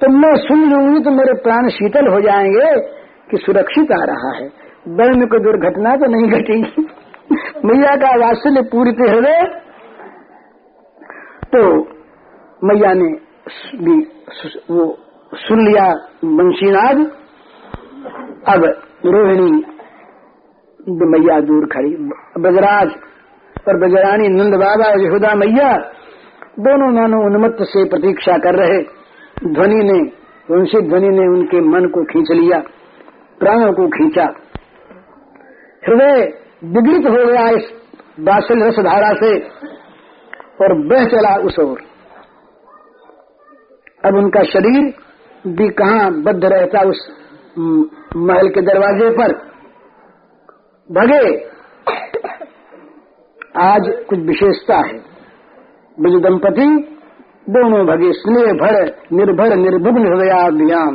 तो 0.00 0.08
मैं 0.10 0.34
सुन 0.36 0.62
लूँगी 0.70 1.00
तो 1.04 1.10
मेरे 1.10 1.34
प्राण 1.34 1.68
शीतल 1.68 2.06
हो 2.08 2.20
जाएँगे 2.20 2.70
कि 3.30 3.36
सुरक्षित 3.36 3.92
आ 3.92 4.04
रहा 4.04 4.30
है। 4.36 4.46
बल 4.88 5.12
में 5.18 5.26
कोई 5.28 5.38
दुर्घटना 5.38 5.96
तो 5.96 6.06
नहीं 6.06 6.30
घटेगी। 6.30 6.82
मैया 7.64 7.94
का 7.96 8.10
वात्सल्य 8.16 8.62
पूरी 8.62 8.90
हृदय 8.90 9.42
तो 11.54 11.62
मैया 12.62 12.92
ने 12.92 13.08
भी 13.78 13.94
वो 14.70 14.86
सुन 15.34 15.64
लिया 15.66 15.86
बंशीनाद। 16.24 17.04
अब 18.48 18.64
रोहिणी 19.06 19.64
मैया 21.12 21.40
दूर 21.40 21.66
खड़ी। 21.66 21.94
बजराज 22.42 22.90
और 23.68 23.80
बजरानी 23.80 24.28
नंद 24.28 24.54
बाबा 24.54 24.90
यशोदा 24.90 25.34
मैया 25.34 25.72
दोनों 26.58 26.90
मानो 26.92 27.24
उन्मत्त 27.26 27.62
से 27.62 27.88
प्रतीक्षा 27.88 28.38
कर 28.38 28.54
रहे। 28.54 29.03
ध्वनि 29.46 29.82
ने 29.84 29.98
वंशित 30.48 30.84
ध्वनि 30.84 31.08
ने 31.08 31.26
उनके 31.28 31.60
मन 31.60 31.86
को 31.86 32.04
खींच 32.04 32.30
लिया, 32.32 32.58
प्राणों 33.40 33.72
को 33.72 33.86
खींचा। 33.88 34.24
हृदय 35.82 36.22
विगलित 36.64 37.06
हो 37.06 37.24
गया 37.26 37.48
इस 37.50 37.72
बासल 38.20 38.62
रस 38.62 38.78
धारा 38.78 39.12
से 39.14 39.32
और 40.60 40.74
बह 40.86 41.04
चला 41.04 41.34
उस 41.36 41.58
ओर। 41.58 41.82
अब 44.04 44.16
उनका 44.16 44.42
शरीर 44.42 44.92
भी 45.46 45.68
कहा 45.72 46.08
बद्ध 46.22 46.44
रहता 46.44 46.80
उस 46.80 47.06
महल 48.16 48.48
के 48.48 48.60
दरवाजे 48.62 49.10
पर। 49.10 49.32
भगे, 50.90 51.24
आज 53.58 53.92
कुछ 54.08 54.18
विशेषता 54.18 54.76
है। 54.76 54.98
ब्रज 55.98 56.22
दंपति 56.22 56.66
दोनों 57.46 57.86
भगे 57.86 58.10
स्नेह 58.12 58.52
भर, 58.52 58.76
निर्भर 59.12 59.56
निर्भुग्न 59.56 60.06
हृदयाभ्याम 60.06 60.94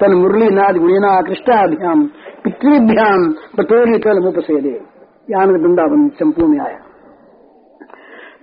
तन 0.00 0.12
मुरली 0.12 0.48
नाद 0.50 0.76
गुणीना 0.76 1.20
कृष्णाभ्याम 1.20 2.04
पितृभ्याम 2.44 3.26
पटोरी 3.58 3.98
तल 3.98 4.20
मुप 4.24 4.38
से 4.38 4.60
दे 4.60 4.72
आनंद 5.40 5.60
वृंदावन 5.62 6.08
चंपू 6.08 6.46
में 6.46 6.58
आया। 6.60 6.78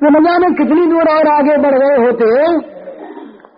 वे 0.04 0.10
न 0.10 0.24
जाने 0.24 0.54
कितनी 0.56 0.86
दूर 0.86 1.10
और 1.10 1.28
आगे 1.28 1.58
बढ़ 1.58 1.78
गए 1.80 2.06
होते, 2.06 2.28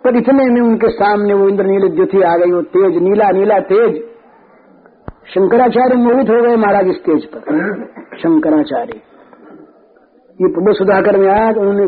पर 0.04 0.16
इतने 0.16 0.44
में 0.44 0.60
उनके 0.60 0.88
सामने 0.88 1.34
वो 1.34 1.48
इंद्रनील 1.48 1.88
द्युति 1.88 2.22
आ 2.22 2.36
गई, 2.36 2.52
वो 2.52 2.62
तेज, 2.62 3.02
नीला 3.02 3.30
नीला 3.30 3.58
तेज। 3.58 4.02
शंकराचार्य 5.34 5.96
मोहित 5.96 6.30
हो 6.30 6.42
गए 6.42 6.56
महाराज 6.56 6.88
इस 6.88 6.96
तेज 6.96 7.24
पर। 7.24 7.40
शंकराचार्य। 8.18 9.00
ये 10.38 10.48
प्रभु 10.48 10.72
सुधाकर 10.72 11.18
में 11.18 11.28
आया 11.28 11.52
तो 11.52 11.60
उन्होंने 11.60 11.86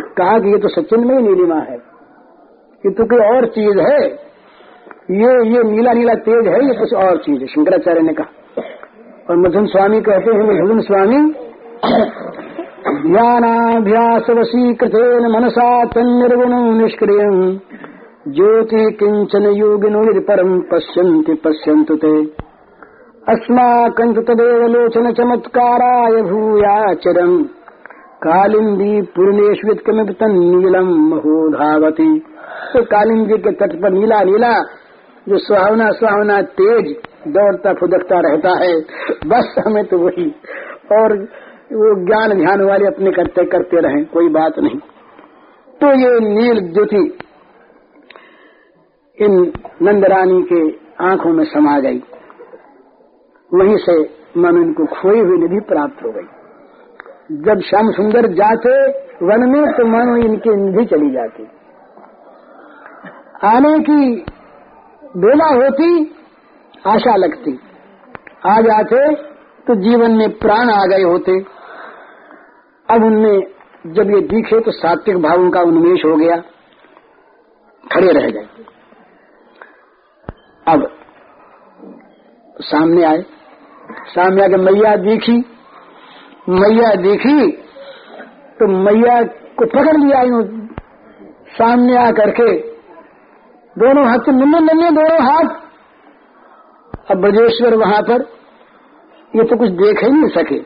कहा 0.00 0.38
कि 0.38 0.48
ये 0.48 0.58
तो 0.58 0.68
सचिन 0.68 1.06
में 1.06 1.18
ही 1.18 1.28
नीलिमा 1.28 1.56
है। 1.56 1.76
ये 2.86 2.90
तो 2.90 3.04
कोई 3.04 3.36
और 3.36 3.46
चीज़ 3.46 3.78
है। 3.78 4.04
ये 5.10 5.56
ये 5.56 5.62
नीला 5.62 5.92
नीला 5.92 6.14
तेज 6.14 6.46
है, 6.46 6.66
ये 6.66 6.74
कुछ 6.74 6.94
और 6.94 7.16
चीज़ 7.16 7.40
है। 7.40 7.46
शंकराचार्य 7.46 8.00
ने 8.00 8.12
कहा। 8.12 8.26
और 9.30 9.36
मधुन 9.36 9.66
स्वामी 9.66 10.00
कहते 10.00 10.30
हैं 10.30 10.64
मधुन 10.64 10.80
स्वामी 10.80 11.34
ध्यानाभ्यास 13.10 14.30
वशीकृतेन 14.30 15.32
मनसा 15.32 15.84
तन्निर्गुण 15.84 16.82
निष्क्रिय 16.82 17.60
ज्योति 18.28 18.96
किंचन 19.00 19.42
योगिनो 19.42 20.10
यदि 20.10 20.20
परम 20.20 20.60
पश्यन्ति, 20.60 21.34
पश्यन्तु 21.34 21.96
ते। 21.96 22.24
अस्माकं 23.28 24.14
तदेव 24.14 24.66
लोचन 24.66 25.12
चमत्काराय 25.12 26.22
भूयाचरम्। 26.22 27.44
कालिंदी 28.22 29.02
पूर्णेश्वित 29.02 29.80
कमित 29.86 30.22
नीलम 30.22 30.88
महो 31.10 31.48
धावती 31.50 32.18
तो 32.72 32.82
कालिंदी 32.82 33.38
के 33.38 33.52
तट 33.52 33.82
पर 33.82 33.90
नीला 33.90 34.22
नीला 34.22 34.52
जो 35.28 35.38
सुहावना 35.38 35.90
सुहावना 35.90 36.42
तेज 36.42 36.96
दौड़ता 37.28 37.72
फुदकता 37.72 38.20
रहता 38.20 38.50
है, 38.64 38.80
बस 39.26 39.54
हमें 39.66 39.84
तो 39.84 39.98
वही। 39.98 40.30
और 40.92 41.18
वो 41.72 42.06
ज्ञान 42.06 42.38
ध्यान 42.38 42.62
वाले 42.62 42.86
अपने 42.86 43.10
करते 43.10 43.44
करते 43.44 43.80
रहे, 43.80 44.04
कोई 44.04 44.28
बात 44.28 44.58
नहीं। 44.58 44.78
तो 45.80 45.86
ये 45.86 46.34
नील 46.34 46.72
ज्योति 46.72 47.18
इन 49.18 49.52
नंदरानी 49.82 50.42
के 50.52 50.60
आँखों 51.04 51.32
में 51.32 51.44
समा 51.44 51.78
गई। 51.78 52.02
वहीं 53.54 53.76
से 53.76 54.02
मन 54.40 54.62
इनको 54.62 54.86
खोई 54.86 55.20
हुई 55.20 55.38
निधि 55.38 55.60
प्राप्त 55.60 56.04
हो 56.04 56.12
गई। 56.12 56.41
जब 57.30 57.60
श्याम 57.60 57.90
सुंदर 57.90 58.26
जाते 58.26 58.90
वन 59.26 59.50
में 59.50 59.72
तो 59.72 59.86
मानो 59.86 60.16
इनकी 60.16 60.50
निधि 60.50 60.84
चली 60.84 61.10
जाती। 61.10 61.42
आने 63.44 63.78
की 63.78 64.24
बेला 65.16 65.46
होती, 65.46 66.14
आशा 66.86 67.16
लगती। 67.16 67.60
आ 68.46 68.60
जाते 68.60 69.14
तो 69.62 69.74
जीवन 69.74 70.10
में 70.10 70.38
प्राण 70.38 70.70
आ 70.70 70.84
गए 70.86 71.02
होते। 71.02 71.40
अब 72.90 73.04
उनमें, 73.04 73.42
जब 73.86 74.10
ये 74.10 74.20
दिखे 74.20 74.60
तो 74.60 74.70
सात्विक 74.70 75.16
भावों 75.16 75.50
का 75.50 75.60
उन्मेष 75.60 76.04
हो 76.04 76.16
गया। 76.16 76.36
खड़े 77.92 78.12
रह 78.12 78.30
गए। 78.30 78.48
अब 80.68 80.90
सामने 82.60 83.04
आए। 83.04 83.24
सामने 83.90 84.44
आके 84.44 84.56
मैया 84.56 84.96
दिखी। 84.96 85.44
मैया 86.52 86.94
देखी 86.94 87.50
तो 88.52 88.66
मैया 88.84 89.22
को 89.58 89.66
पकड़ 89.66 89.96
लिया 89.96 90.22
यूँ 90.22 90.42
सामने 91.48 91.96
आ 91.96 92.10
करके 92.10 92.52
दोनों 93.76 94.06
हाथ 94.06 94.18
से 94.18 94.32
नन्हे 94.32 94.60
नन्हे 94.60 94.90
दोनों 94.90 95.22
हाथ। 95.22 95.60
अब 97.10 97.20
ब्रजेश्वर 97.20 97.74
वहाँ 97.74 98.02
पर, 98.02 98.22
ये 99.36 99.44
तो 99.44 99.56
कुछ 99.56 99.68
देख 99.68 100.04
ही 100.04 100.10
नहीं 100.10 100.28
सके। 100.28 100.58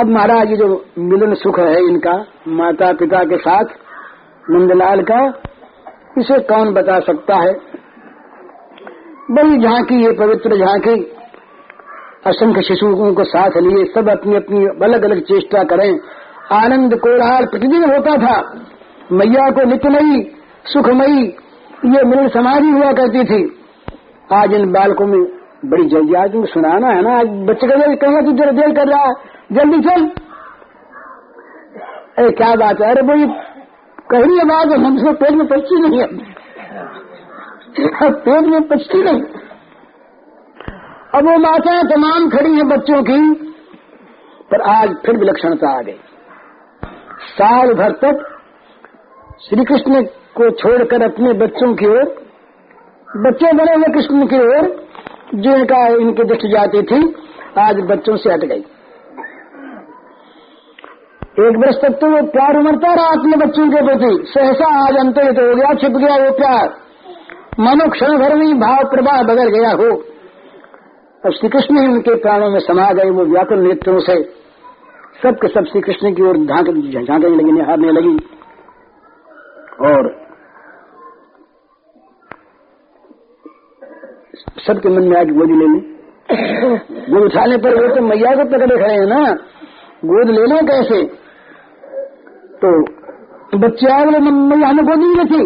अब 0.00 0.06
महाराज, 0.06 0.50
ये 0.50 0.56
जो 0.56 0.84
मिलन 0.98 1.34
सुख 1.34 1.58
है 1.58 1.80
इनका 1.88 2.26
माता 2.48 2.92
पिता 2.92 3.24
के 3.24 3.36
साथ, 3.36 3.64
नंदलाल 4.50 5.02
का, 5.02 5.18
इसे 6.18 6.38
कौन 6.38 6.72
बता 6.72 6.98
सकता 7.00 7.36
है? 7.36 7.52
बड़ी 9.30 9.58
झांकी, 9.58 10.04
ये 10.04 10.12
पवित्र 10.12 10.56
झांकी। 10.56 11.13
असंख्य 12.26 12.62
शिशुओं 12.62 13.14
को 13.14 13.24
साथ 13.24 13.50
लिए, 13.56 13.84
सब 13.84 14.08
अपनी 14.08 14.36
अपनी 14.36 14.66
अलग 14.66 15.02
अलग 15.02 15.20
चेष्टा 15.20 15.62
करें। 15.62 16.00
आनंद 16.52 16.94
कोलाहल 16.94 17.46
प्रतिदिन 17.46 17.84
होता 17.84 18.16
था। 18.16 18.60
मैया 19.12 19.50
को 19.50 19.64
नित्यमयी, 19.64 20.36
सुखमयी, 20.64 21.36
ये 21.84 22.02
मिलन 22.04 22.28
समाधि 22.28 22.70
हुआ 22.70 22.92
करती 22.92 23.24
थी। 23.24 23.66
आज 24.32 24.52
इन 24.52 24.72
बालकों 24.72 25.06
में 25.06 25.22
बड़ी 25.64 25.84
जल्दी, 25.84 26.14
आज 26.14 26.32
तुमको 26.32 26.46
सुनाना 26.46 26.88
है 26.88 27.02
ना, 27.02 27.18
आज 27.18 27.26
बच्चे 27.26 27.66
का 27.66 27.76
कहेंगे 27.76 28.22
तू 28.22 28.32
जरा 28.32 28.50
देर 28.50 28.74
कर 28.74 28.88
रहा 28.88 29.04
है? 29.04 29.14
जल्दी 29.52 29.80
चल। 29.80 30.06
अरे 32.18 32.30
क्या 32.30 32.54
बात 32.54 32.80
है? 32.80 32.90
अरे 32.90 33.02
बोली 33.02 33.26
कही 34.10 34.40
आवाज़ 34.40 34.72
हमसे 34.72 35.12
पेट 35.12 35.30
में 35.30 35.46
पचती 35.48 35.80
नहीं 35.80 36.00
है। 36.00 36.06
पेट 38.10 38.44
में 38.44 38.68
पचती 38.68 39.02
नहीं। 39.02 39.22
अब 41.14 41.24
वो 41.24 41.38
माताएँ 41.38 41.82
तमाम 41.82 42.28
खड़ी 42.30 42.52
हैं 42.54 42.68
बच्चों 42.68 43.02
की, 43.02 43.34
पर 44.50 44.60
आज 44.60 44.94
फिर 45.06 45.16
विलक्षणता 45.16 45.78
आ 45.78 45.80
गई। 45.80 45.92
साल 47.26 47.74
भर 47.74 47.90
तक 47.90 48.22
श्री 49.40 49.64
कृष्ण 49.64 50.02
को 50.36 50.50
छोड़कर 50.50 51.02
अपने 51.02 51.32
बच्चों 51.32 51.74
की 51.74 51.86
ओर, 51.86 52.04
बच्चे 53.16 53.52
बने 53.52 53.74
हुए 53.74 53.92
कृष्ण 53.94 54.26
की 54.26 54.38
ओर 54.38 54.68
जिनका 55.34 55.86
इनकी 55.86 56.24
दृष्टि 56.24 56.48
जाती 56.48 56.82
थी, 56.82 57.14
आज 57.58 57.76
बच्चों 57.80 58.16
से 58.16 58.32
हट 58.32 58.40
गई। 58.40 58.64
एक 61.40 61.56
वर्ष 61.56 61.76
तक 61.76 61.98
तो 62.00 62.10
वो 62.10 62.22
प्यार 62.26 62.56
उमरता 62.56 62.94
रहा 62.94 63.06
अपने 63.06 63.36
बच्चों 63.36 63.68
के 63.70 63.84
प्रति। 63.84 64.24
सहसा 64.26 64.86
आज 64.86 64.96
अंतरित 64.96 65.38
हो 65.38 65.54
गया, 65.54 65.74
छिप 65.74 65.96
गया 65.96 66.16
वो 66.16 66.30
प्यार। 66.30 66.74
मनो 67.60 67.88
क्षण 67.90 68.18
भर 68.18 68.34
में 68.34 68.60
भाव 68.60 68.84
प्रवाह 68.84 69.22
बदल 69.22 69.48
गया 69.48 69.70
हो। 69.70 70.13
अब 71.24 71.32
श्री 71.32 71.48
कृष्ण 71.48 71.80
ही 71.80 71.86
उनके 71.88 72.14
प्राणों 72.22 72.48
में 72.50 72.58
समा 72.60 72.86
गए, 72.92 73.10
वो 73.10 73.24
व्याकुल 73.26 73.58
नेत्रों 73.58 73.98
से 74.00 74.14
सब 75.22 75.36
के 75.42 75.48
सब 75.48 75.64
श्री 75.64 75.80
कृष्ण 75.80 76.12
की 76.14 76.22
ओर 76.22 76.38
झांकने 76.38 77.28
लगी, 77.28 77.52
निहारने 77.52 77.92
लगी। 77.92 78.16
और 79.88 80.08
सबके 84.66 84.88
मन 84.88 85.08
में 85.08 85.16
आज 85.20 85.32
गोद 85.38 85.50
ले 85.52 85.68
ली। 85.72 85.80
गोद 87.08 87.22
उठाने 87.22 87.56
पर 87.58 87.80
वो 87.80 87.94
तो 87.94 88.02
मैया 88.02 88.34
को 88.34 88.44
पकड़े 88.50 88.76
खड़े 88.76 88.92
हैं 88.92 89.06
ना। 89.06 89.22
गोद 90.04 90.30
लेना 90.30 90.60
कैसे? 90.68 91.02
तो 92.60 93.58
बच्चे 93.58 93.90
आए 93.92 94.04
बोले 94.04 94.18
मैया 94.18 94.68
हमें 94.68 94.84
गोद 94.86 94.98
नहीं 94.98 95.26
थी 95.26 95.42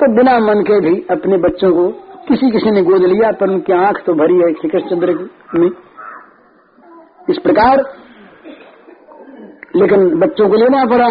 तो 0.00 0.12
बिना 0.16 0.38
मन 0.40 0.62
के 0.62 0.80
भी 0.80 0.94
अपने 1.10 1.36
बच्चों 1.38 1.72
को 1.72 1.86
किसी 2.28 2.50
किसी 2.50 2.70
ने 2.70 2.82
गोद 2.82 3.04
लिया 3.04 3.30
पर 3.32 3.50
उनकी 3.50 3.72
आँख 3.74 4.02
तो 4.06 4.14
भरी 4.14 4.34
है 4.36 4.52
श्री 4.52 4.68
कृष्णचंद्र 4.70 5.12
में। 5.54 5.70
इस 7.30 7.38
प्रकार 7.38 7.82
लेकिन 9.76 10.08
बच्चों 10.20 10.48
को 10.48 10.56
लेना 10.56 10.84
पड़ा। 10.84 11.08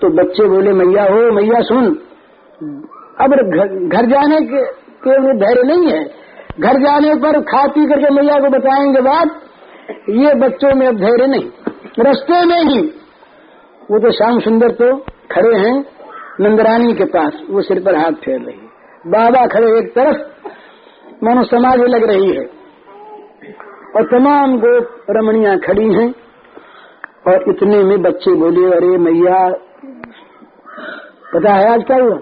तो 0.00 0.08
बच्चे 0.14 0.48
बोले 0.48 0.72
मैया 0.72 1.04
हो 1.04 1.20
मैया 1.32 1.60
सुन। 1.62 1.86
अब 3.20 3.34
घर 3.88 4.06
जाने 4.06 4.40
के, 4.42 4.62
धैर्य 5.38 5.62
नहीं 5.64 5.92
है। 5.92 6.04
घर 6.60 6.80
जाने 6.82 7.14
पर 7.14 7.40
खा 7.44 7.66
पी 7.66 7.86
करके 7.86 8.10
मैया 8.10 8.38
को 8.40 8.50
बताएँगे 8.50 9.00
बात 9.02 9.40
ये 10.18 10.34
बच्चों 10.40 10.74
में 10.74 10.86
अब 10.86 10.96
धैर्य 10.96 11.26
नहीं। 11.26 11.48
रस्ते 12.00 12.44
में 12.44 12.62
ही। 12.64 12.80
वो 13.90 13.98
तो 13.98 14.10
श्याम 14.12 14.38
सुंदर 14.40 14.70
तो 14.72 14.96
खड़े 15.32 15.56
हैं 15.58 15.74
नंदरानी 16.40 16.94
के 16.94 17.04
पास 17.12 17.40
वो 17.50 17.62
सिर 17.62 17.80
पर 17.80 17.96
हाथ 17.96 18.24
फेर 18.24 18.40
रही 18.40 18.65
बाबा 19.06 19.46
खड़े 19.46 19.66
एक 19.78 19.88
तरफ़ 19.94 21.24
मानो 21.24 21.42
समाधि 21.44 21.86
लग 21.86 22.04
रही 22.04 22.30
है। 22.36 22.44
और 23.96 24.06
तमाम 24.06 24.56
गोप 24.58 25.06
रमणिया 25.10 25.56
खड़ी 25.56 25.86
हैं 25.94 26.08
और 27.26 27.44
इतने 27.48 27.82
में 27.84 28.02
बच्चे 28.02 28.34
बोले 28.34 28.64
अरे 28.76 28.96
मैया 28.98 29.38
पता 31.32 31.54
है 31.54 31.68
आज 31.72 31.84
क्या 31.84 31.96
हुआ? 31.96 32.16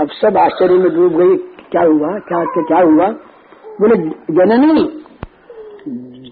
अब 0.00 0.10
सब 0.10 0.38
आश्चर्य 0.38 0.78
में 0.78 0.90
डूब 0.94 1.16
गई 1.20 1.36
क्या 1.70 1.82
हुआ? 1.82 2.10
क्या 2.28 2.44
क्या, 2.44 2.62
क्या 2.62 2.80
हुआ? 2.80 3.08
बोले 3.80 3.96
जननी 4.38 4.84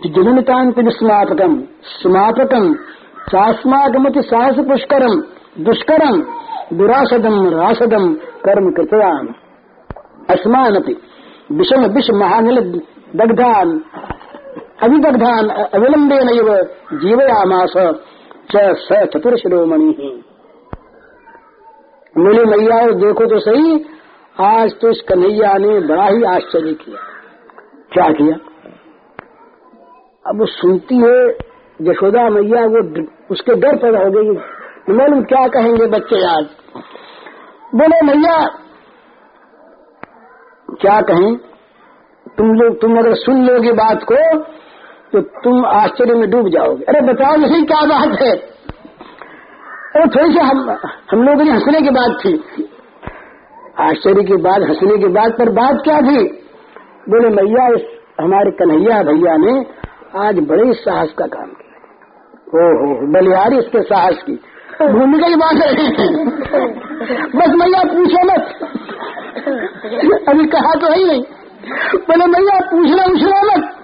जननितांत 0.08 0.74
स्मापकम 0.88 1.54
स्मापकम 1.92 2.74
सास्मागमति 3.28 4.22
साहस 4.22 4.58
पुष्करम 4.68 5.20
दुष्करम 5.64 6.20
दुरासदम 6.72 7.36
रासदम 7.48 8.14
कर्म 8.44 8.70
कृतवान। 8.70 9.28
अस्मानति 10.30 10.96
विषम 11.52 11.84
विष 11.86 12.10
महानिल 12.10 12.60
दग्धान। 13.16 13.70
अविदग्धान 14.82 15.48
अविलंबे 15.48 16.18
नव 16.24 16.50
जीवयामास 16.98 17.72
च 18.50 19.06
चतुर्शिरोमणि। 19.14 19.94
मिले 22.16 22.44
मैया 22.44 22.80
देखो 22.96 23.26
तो 23.26 23.38
सही, 23.38 23.84
आज 24.40 24.74
तो 24.80 24.90
इस 24.90 25.00
कन्हैया 25.08 25.54
ने 25.54 25.80
बड़ा 25.80 26.06
ही 26.06 26.22
आश्चर्य 26.24 26.72
किया। 26.74 27.00
क्या 27.92 28.10
किया? 28.12 28.36
अब 30.26 30.38
वो 30.40 30.46
सुनती 30.46 30.96
है, 30.96 31.18
यशोदा 31.82 32.28
मैया, 32.30 32.64
वो 32.66 32.80
उसके 33.30 33.54
डर 33.54 33.76
पैदा 33.76 33.98
हो 33.98 34.10
गई। 34.10 34.57
मालूम 34.90 35.22
क्या 35.22 35.48
कहेंगे 35.48 35.86
बच्चे 35.86 36.26
आज? 36.26 36.46
बोले 37.74 38.06
मैया 38.06 38.46
क्या 40.80 41.00
कहें? 41.00 41.36
तुम 42.38 42.54
लोग, 42.54 42.80
तुम 42.80 42.98
अगर 42.98 43.14
सुन 43.14 43.46
लोगे 43.46 43.72
बात 43.72 44.02
को 44.02 44.38
तो 45.12 45.20
तुम 45.20 45.66
आश्चर्य 45.66 46.14
में 46.14 46.30
डूब 46.30 46.48
जाओगे। 46.48 46.84
अरे, 46.84 47.00
बताओ 47.00 47.36
नहीं, 47.36 47.64
क्या 47.64 47.80
बात 47.80 48.22
है? 48.22 48.36
अरे, 49.96 50.06
थोड़ी 50.06 50.32
सी 50.32 50.38
हम 50.38 50.70
हम 51.10 51.22
लोगों 51.22 51.44
ने 51.44 51.50
हंसने 51.50 51.80
की 51.80 51.90
बात 51.90 52.18
थी। 52.24 52.34
आश्चर्य 53.80 54.24
की 54.24 54.36
बात, 54.36 54.62
हंसने 54.62 54.98
की 54.98 55.06
बात, 55.06 55.32
पर 55.32 55.50
बात 55.50 55.76
क्या 55.84 56.00
थी? 56.00 56.28
बोले 57.08 57.28
मैया 57.28 57.68
इस 57.68 57.82
हमारे 58.20 58.50
कन्हैया 58.50 59.02
भैया 59.02 59.36
ने 59.36 59.66
आज 60.26 60.38
बड़े 60.38 60.72
साहस 60.72 61.12
का 61.18 61.26
काम 61.26 61.46
किया 61.46 61.78
हो। 62.46 63.12
बलिहारी 63.12 63.58
इसके 63.58 63.82
साहस 63.82 64.22
की। 64.26 64.40
भूमिका 64.86 65.28
की 65.28 65.34
बात 65.34 65.54
है 65.54 65.74
बस 67.36 67.48
मैया, 67.48 67.84
पूछो 67.84 68.26
मत। 68.26 68.48
अभी 70.28 70.46
कहा 70.46 70.74
तो 70.74 70.86
है 70.86 70.98
ही 70.98 71.04
नहीं। 71.04 71.22
बोले, 71.94 72.26
मैया, 72.26 72.60
पूछना 72.60 73.04
उछना 73.04 73.42
मत। 73.42 73.76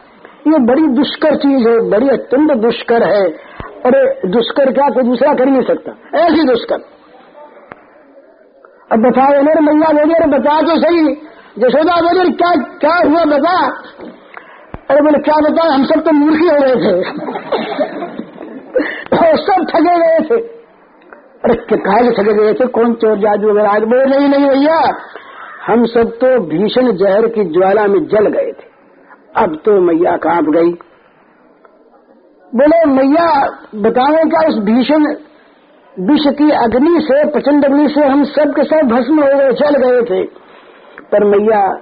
ये 0.46 0.58
बड़ी 0.58 0.86
दुष्कर 0.86 1.36
चीज़ 1.36 1.68
है, 1.68 1.90
बड़ी 1.90 2.08
अत्यंत 2.08 2.52
दुष्कर 2.52 3.02
है। 3.02 3.28
अरे, 3.86 4.28
दुष्कर 4.28 4.72
क्या 4.72 4.88
कोई 4.88 5.02
दूसरा 5.02 5.34
कर 5.34 5.46
नहीं 5.46 5.62
सकता। 5.62 6.18
ऐसी 6.18 6.46
दुष्कर। 6.46 6.76
अब 8.92 8.98
बताओ 8.98 9.28
अरे 9.28 9.42
मैया, 9.42 9.92
बोले 9.92 10.14
अरे 10.14 10.38
बता 10.38 10.60
तो 10.60 10.80
सही। 10.80 11.14
जशोदा, 11.58 12.00
बोले 12.00 12.30
क्या 12.30 12.50
क्या 12.56 13.10
हुआ, 13.10 13.24
बता। 13.24 13.66
अरे, 14.90 15.00
बोले, 15.00 15.18
क्या 15.18 15.40
बता 15.40 15.74
हम 15.74 15.84
सब 15.84 16.00
तो 16.00 16.12
मूर्खी 16.12 16.46
हो 16.46 16.56
रहे 16.56 16.74
थे। 16.74 17.04
सब 19.36 19.66
ठगे 19.70 19.98
गए 19.98 20.36
थे। 20.36 20.53
अरे 21.44 21.54
कहा 21.54 22.10
ठगे 22.10 22.34
गए 22.34 22.52
थे 22.52 22.66
कौन 22.66 22.94
चोर 22.94 23.18
जादू 23.18 23.50
वगैरह 23.50 23.70
आज 23.70 23.82
बोले, 23.82 24.04
नहीं 24.04 24.28
नहीं 24.28 24.48
भैया। 24.50 24.94
हम 25.66 25.84
सब 25.84 26.10
तो 26.10 26.40
भीषण 26.40 26.92
जहर 26.92 27.28
की 27.28 27.44
ज्वाला 27.44 27.86
में 27.86 28.06
जल 28.06 28.26
गए 28.28 28.52
थे। 28.52 28.74
अब 29.36 29.56
तो 29.64 29.80
मैया 29.80 30.16
काँप 30.16 30.44
गई। 30.44 30.72
बोले, 32.54 32.84
मैया, 32.86 33.58
बताओ 33.74 34.28
क्या 34.28 34.48
उस 34.48 34.58
भीषण 34.58 35.16
विष 36.00 36.20
की 36.26 36.50
अग्नि 36.50 37.00
से, 37.00 37.28
प्रचंड 37.28 37.64
अग्नि 37.64 37.88
से 37.88 38.00
हम 38.00 38.24
सब 38.24 38.54
के 38.56 38.64
सब 38.64 38.88
भस्म 38.88 39.22
हो 39.22 39.38
गए 39.38 39.52
चल 39.52 39.76
गए 39.76 40.02
थे? 40.02 40.24
पर 41.12 41.24
मैया, 41.24 41.74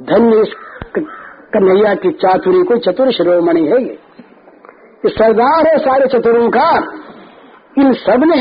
धन्य 0.00 0.36
इस 0.36 0.54
कन्हैया 1.54 1.94
की 1.94 2.10
चातुरी 2.10 2.62
को 2.62 2.76
चतुर 2.76 3.12
शिरोमणि 3.12 3.60
है 3.60 3.82
ये 3.82 3.98
सरदार 5.06 5.66
है 5.68 5.78
सारे 5.78 6.06
चतुरों 6.06 6.50
का। 6.50 7.00
इन 7.78 7.92
सबने 7.92 8.36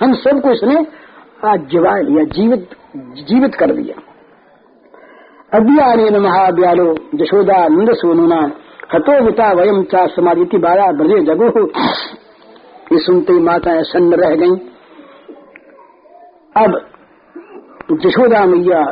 हम 0.00 0.12
सबको 0.14 0.50
इसने 0.50 0.86
जिवा 1.44 1.96
लिया 1.96 2.24
जीवित 2.24 2.70
जीवित 2.96 3.54
कर 3.54 3.72
दिया। 3.72 3.96
अज्ञान 5.58 6.16
महाव्यालो 6.16 6.94
जशोदा 7.14 7.68
नंद 7.68 7.92
सोनुना, 7.92 8.40
हतो 8.94 9.24
विता 9.24 9.52
वयम 9.52 9.82
चा 9.82 10.06
समाधि 10.06 10.58
बारा 10.58 10.92
ब्रजे 10.92 11.20
जगो। 11.22 11.66
ये 12.92 12.98
सुनते 12.98 13.32
ही 13.32 13.38
माताएँ 13.38 13.82
सन्न 13.82 14.14
रह 14.14 14.36
गईं। 14.36 14.56
अब 16.56 16.86
जशोदा 17.92 18.44
मैया 18.44 18.84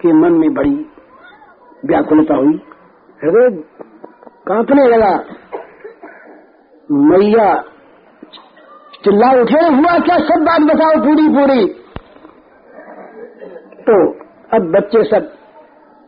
के 0.00 0.12
मन 0.12 0.32
में 0.32 0.54
बड़ी 0.54 0.86
व्याकुलता 1.84 2.34
हुई। 2.34 2.60
हृदय 3.24 3.56
कांपने 4.46 4.86
लगा। 4.86 5.24
मैया 6.90 7.64
चिल्ला 9.04 9.28
उठे, 9.40 9.60
हुआ 9.66 9.98
क्या? 9.98 10.16
सब 10.20 10.42
बात 10.44 10.62
बताओ 10.66 10.96
पूरी 11.04 11.28
पूरी। 11.28 11.66
तो 13.86 13.94
अब 14.52 14.70
बच्चे 14.72 15.04
सब 15.04 15.30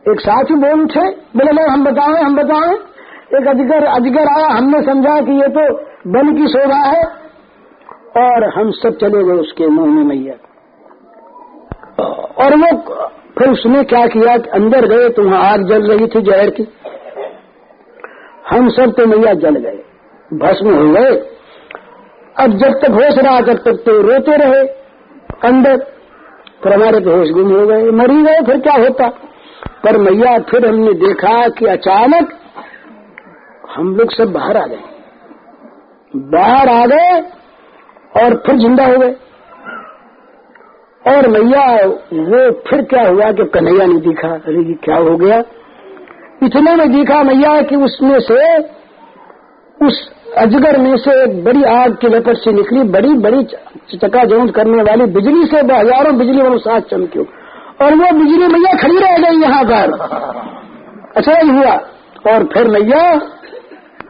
एक 0.05 0.19
साथ 0.19 0.43
ही 0.43 0.55
बोल 0.55 0.81
उठे, 0.81 1.05
बोले, 1.35 1.51
लो, 1.51 1.69
हम 1.71 1.83
बताएँ 1.85 2.23
हम 2.23 2.35
बताएँ। 2.35 2.73
एक 3.33 3.47
अजगर 3.47 3.85
अजगर 3.87 4.27
आया, 4.29 4.47
हमने 4.47 4.81
समझा 4.83 5.19
कि 5.21 5.39
ये 5.41 5.47
तो 5.49 5.63
बन 6.11 6.33
की 6.35 6.47
शोभा 6.47 6.81
है, 6.87 7.03
और 8.17 8.47
हम 8.49 8.71
सब 8.73 8.97
चले 8.97 9.23
गए 9.23 9.39
उसके 9.39 9.67
मुँह 9.69 9.91
में 9.91 10.03
मैया। 10.05 10.35
और 12.37 12.55
वो 12.57 12.71
फिर 13.37 13.49
उसने 13.49 13.83
क्या 13.83 14.05
किया 14.07 14.37
कि 14.37 14.49
अंदर 14.51 14.87
गए 14.87 15.09
तो 15.09 15.23
वहाँ 15.23 15.43
आग 15.51 15.63
जल 15.63 15.91
रही 15.91 16.07
थी 16.07 16.21
जहर 16.21 16.49
की। 16.49 16.67
हम 18.49 18.69
सब 18.69 18.93
तो 18.97 19.05
मैया 19.07 19.33
जल 19.41 19.55
गए, 19.57 19.79
भस्म 20.35 20.75
हो 20.75 20.91
गए 20.93 21.11
अब 22.39 22.51
जब 22.51 22.71
तक 22.71 22.91
होश 22.91 23.17
रहा 23.17 23.41
तब 23.41 23.57
तक 23.57 23.83
तो 23.85 24.01
रोते 24.01 24.35
रहे, 24.35 24.61
अंदर, 25.49 25.77
फिर 26.63 26.73
हमारे 26.73 26.99
तो 26.99 27.17
होश 27.17 27.29
गुम 27.29 27.55
हो 27.55 27.67
गए, 27.67 27.83
मरी 27.83 28.23
गए, 28.23 28.41
फिर 28.41 28.59
क्या 28.59 28.73
होता? 28.73 29.07
पर 29.83 29.97
मैया, 29.97 30.39
फिर 30.39 30.67
हमने 30.67 30.93
देखा 30.93 31.47
कि 31.47 31.65
अचानक 31.65 32.33
हम 33.75 33.95
लोग 33.95 34.11
सब 34.11 34.31
बाहर 34.31 34.57
आ 34.57 34.65
गए। 34.65 34.79
बाहर 36.15 36.69
आ 36.69 36.85
गए 36.85 37.21
और 38.23 38.35
फिर 38.35 38.55
ज़िंदा 38.55 38.85
हो 38.85 38.97
गए। 38.97 39.15
और 41.13 41.27
मैया, 41.27 41.85
वो 42.13 42.51
फिर 42.69 42.81
क्या 42.81 43.07
हुआ 43.07 43.31
कि 43.31 43.45
कन्हैया 43.45 43.85
ने 43.85 43.99
दिखा, 43.99 44.27
अरे 44.27 44.73
क्या 44.73 44.95
हो 44.95 45.17
गया? 45.17 45.43
इतने 46.43 46.75
में 46.75 46.91
दिखा 46.91 47.23
मैया 47.23 47.61
कि 47.61 47.75
उसमें 47.75 48.19
से 48.19 48.57
उस 49.85 50.11
अजगर 50.33 50.77
में 50.77 50.95
से 50.97 51.11
एक 51.23 51.43
बड़ी 51.43 51.63
आग 51.65 51.95
की 51.95 52.07
लपट 52.07 52.37
से 52.37 52.51
निकली, 52.51 52.83
बड़ी 52.91 53.13
बड़ी 53.19 53.43
चकाचौंध 53.93 54.51
करने 54.51 54.83
वाली 54.83 55.05
बिजली 55.13 55.45
से 55.45 55.59
हज़ारों 55.59 56.17
बिजली 56.17 56.41
वालों 56.41 56.57
साथ 56.59 56.81
चमकी। 56.91 57.19
और 57.81 57.95
वो 57.95 58.11
बिजली 58.17 58.47
मैया 58.47 58.73
खड़ी 58.77 58.97
रह 58.97 59.17
गई 59.19 59.41
यहाँ 59.41 59.63
पर। 59.63 59.93
अच्छा 61.15 61.33
ही 61.33 61.49
हुआ। 61.49 61.73
और 62.25 62.43
फिर 62.53 62.67
मैया 62.69 63.03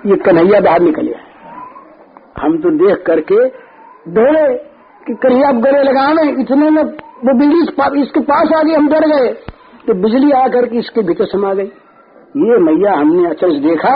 ये 0.07 0.15
कन्हैया 0.25 0.59
बाहर 0.61 0.81
निकल 0.81 1.13
हम 2.37 2.57
तो 2.57 2.69
देख 2.77 3.03
करके 3.05 3.45
दौड़े 4.11 4.47
कि 5.05 5.13
कन्हैया 5.23 5.51
गले 5.61 5.81
लगाने, 5.83 6.29
इतने 6.41 6.69
में 6.69 6.83
वो 6.83 7.33
बिजली 7.39 8.01
इसके 8.01 8.19
पास 8.21 8.53
आ 8.53 8.61
गई, 8.61 8.73
हम 8.73 8.87
डर 8.89 9.07
गए। 9.07 9.31
तो 9.87 9.93
बिजली 10.01 10.31
आकर 10.37 10.65
के 10.65 10.77
इसके 10.79 11.01
भीतर 11.01 11.25
समा 11.27 11.53
गई। 11.53 11.71
ये 12.43 12.57
मैया 12.61 12.93
हमने 12.93 13.29
अचल 13.29 13.59
देखा, 13.61 13.95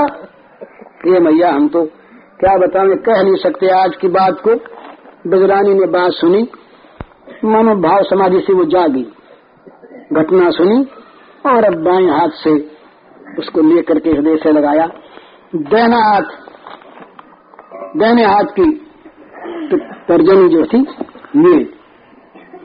ये 1.08 1.20
मैया 1.20 1.52
हम 1.52 1.68
तो 1.68 1.88
क्या 2.40 2.58
बताएँ? 2.58 2.96
कह 2.96 3.24
नहीं 3.24 3.36
सकते 3.36 3.68
आज 3.68 3.96
की 3.96 4.08
बात 4.08 4.42
को। 4.48 4.56
बजरानी 5.30 5.74
ने 5.74 5.86
बात 5.86 6.12
सुनी। 6.12 6.48
मानो 7.46 7.76
भाव 7.76 8.04
समाधि 8.04 8.40
से 8.40 8.54
वो 8.54 8.66
जागी। 8.66 9.04
घटना 10.14 10.50
सुनी 10.50 10.88
और 11.50 11.64
अब 11.64 11.84
बाएँ 11.84 12.08
हाथ 12.08 12.30
से 12.30 12.72
उसको 13.40 13.62
लेकर 13.62 14.00
के 14.00 14.10
हृदय 14.10 14.38
से 14.38 14.52
लगाया। 14.52 14.88
दैना 15.56 15.98
हाथ 15.98 16.22
दैने 17.98 18.24
हाथ 18.26 18.44
की 18.44 18.72
तर्जनी 20.08 20.50
जो 20.50 20.66
थी, 20.66 20.88
ये 21.36 21.62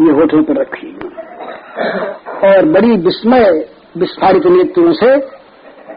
ये 0.00 0.12
होठों 0.12 0.42
पर 0.42 0.60
रखी। 0.60 0.96
और 2.48 2.64
बड़ी 2.64 2.96
विस्मय, 2.96 3.68
विस्फारित 3.96 4.46
नेत्रों 4.46 4.92
से 4.92 5.16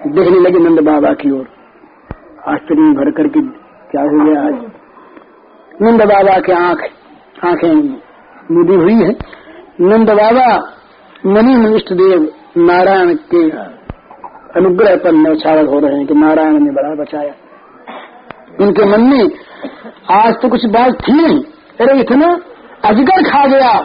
देखने 0.07 0.39
लगे 0.39 0.59
नंद 0.59 0.79
बाबा 0.79 1.13
की 1.13 1.31
ओर। 1.31 1.47
आश्चर्य 2.47 2.81
भर 2.81 3.11
करके 3.11 3.64
क्या 3.95 4.03
हो 4.03 4.09
गया 4.09 4.41
आज? 4.41 4.71
नंद 5.81 6.01
बाबा 6.01 6.39
के 6.39 6.53
आँख, 6.53 6.79
आँखें 7.45 7.75
मुदी 8.51 8.75
हुई 8.75 9.05
है। 9.05 9.17
नंद 9.81 10.09
बाबा 10.09 10.73
मनी 11.25 11.57
मनिष्ठ 11.57 11.93
देव, 11.93 12.31
नारायण 12.57 13.13
के 13.13 13.49
अनुग्रह 14.59 14.95
पर 14.95 15.11
नौछावर 15.11 15.65
हो 15.65 15.79
रहे 15.79 15.97
हैं 15.97 16.07
कि 16.07 16.13
नारायण 16.13 16.51
ने 16.51 16.71
बड़ा 16.71 17.03
बचाया। 17.03 17.33
उनके 18.61 18.85
मन 18.85 19.01
में 19.01 19.29
आज 20.11 20.33
तो 20.41 20.49
कुछ 20.49 20.65
बात 20.65 20.93
थी 20.93 21.13
नहीं। 21.13 21.43
अरे 21.81 21.99
इतना 21.99 22.39
अजगर 22.85 23.23
खा 23.23 23.47
गया। 23.47 23.79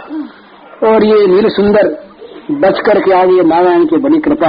और 0.88 1.04
ये 1.04 1.26
नील 1.26 1.48
सुंदर 1.48 2.04
बच 2.50 2.80
करके 2.80 3.12
आ 3.12 3.24
गई 3.24 3.40
नारायण 3.40 3.86
की 3.86 3.96
बड़ी 3.96 4.18
कृपा। 4.18 4.48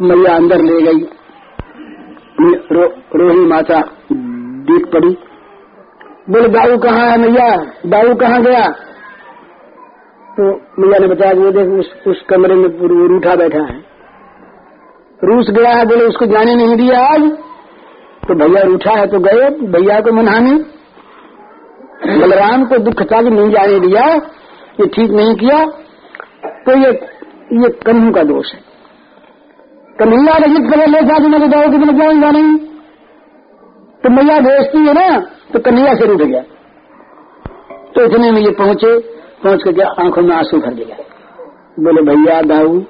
मैया 0.00 0.36
अंदर 0.36 0.58
ले 0.58 0.82
गई। 0.82 1.08
रो, 2.40 2.84
रोही 3.16 3.40
माता 3.46 3.80
देख 4.68 4.86
पड़ी। 4.86 5.16
बोले 6.30 6.48
बाबू 6.48 6.78
कहाँ 6.78 7.10
है 7.10 7.18
मैया? 7.18 7.56
बाबू 7.86 8.14
कहाँ 8.14 8.42
गया? 8.42 8.68
तो 10.30 10.54
मैया 10.78 10.98
ने 10.98 11.06
बताया 11.06 11.32
वो 11.32 11.50
देख 11.50 11.68
उस, 11.68 11.94
उस 12.06 12.22
कमरे 12.28 12.54
में 12.54 12.68
रूठा 13.08 13.34
बैठा 13.36 13.58
है। 13.58 13.90
रूस 15.24 15.50
गया 15.50 15.70
है 15.70 15.84
बोले 15.84 16.04
उसको 16.04 16.26
जाने 16.26 16.54
नहीं 16.54 16.76
दिया 16.76 17.00
आज? 17.00 17.30
तो 18.28 18.34
भैया 18.34 18.62
रूठा 18.62 18.92
है 18.92 19.06
तो 19.06 19.18
गए 19.18 19.50
भैया 19.50 20.00
को 20.00 20.12
मनाने। 20.12 20.52
बलराम 22.18 22.64
को 22.64 22.78
दुख 22.78 23.02
था 23.02 23.22
कि 23.22 23.30
नहीं 23.30 23.50
जाने 23.50 23.80
दिया 23.80 24.06
ये 24.80 24.86
ठीक 24.86 25.10
नहीं 25.10 25.34
किया। 25.34 25.64
तो 26.66 26.76
ये 26.76 26.90
ये 27.62 27.68
कन्हू 27.68 28.12
का 28.12 28.22
दोष 28.22 28.54
है। 28.54 28.69
कन्हैया 30.00 30.38
ने 30.38 30.48
जिद 30.48 30.70
पहले 30.70 30.86
ले 30.86 31.00
जाके 31.06 31.28
मैं 31.28 31.50
जाओ 31.50 31.70
कि 31.70 31.98
जाऊँगा 31.98 32.30
नहीं 32.30 32.56
तो 34.02 34.10
मैया 34.10 34.38
भेजती 34.40 34.78
है 34.78 34.92
ना 34.92 35.20
तो 35.52 35.58
कन्हैया 35.58 35.94
से 35.94 36.06
रूठ 36.06 36.22
गया। 36.22 36.40
तो 37.94 38.04
इतने 38.04 38.30
में 38.30 38.40
ये 38.42 38.50
पहुँचे, 38.50 38.98
पहुँच 39.44 39.62
करके 39.62 39.82
आँखों 39.82 40.22
में 40.22 40.36
आँसू 40.36 40.58
भर 40.58 40.74
दिया। 40.74 40.96
बोले, 41.80 42.02
भैया, 42.02 42.40
दाऊ, 42.42 42.80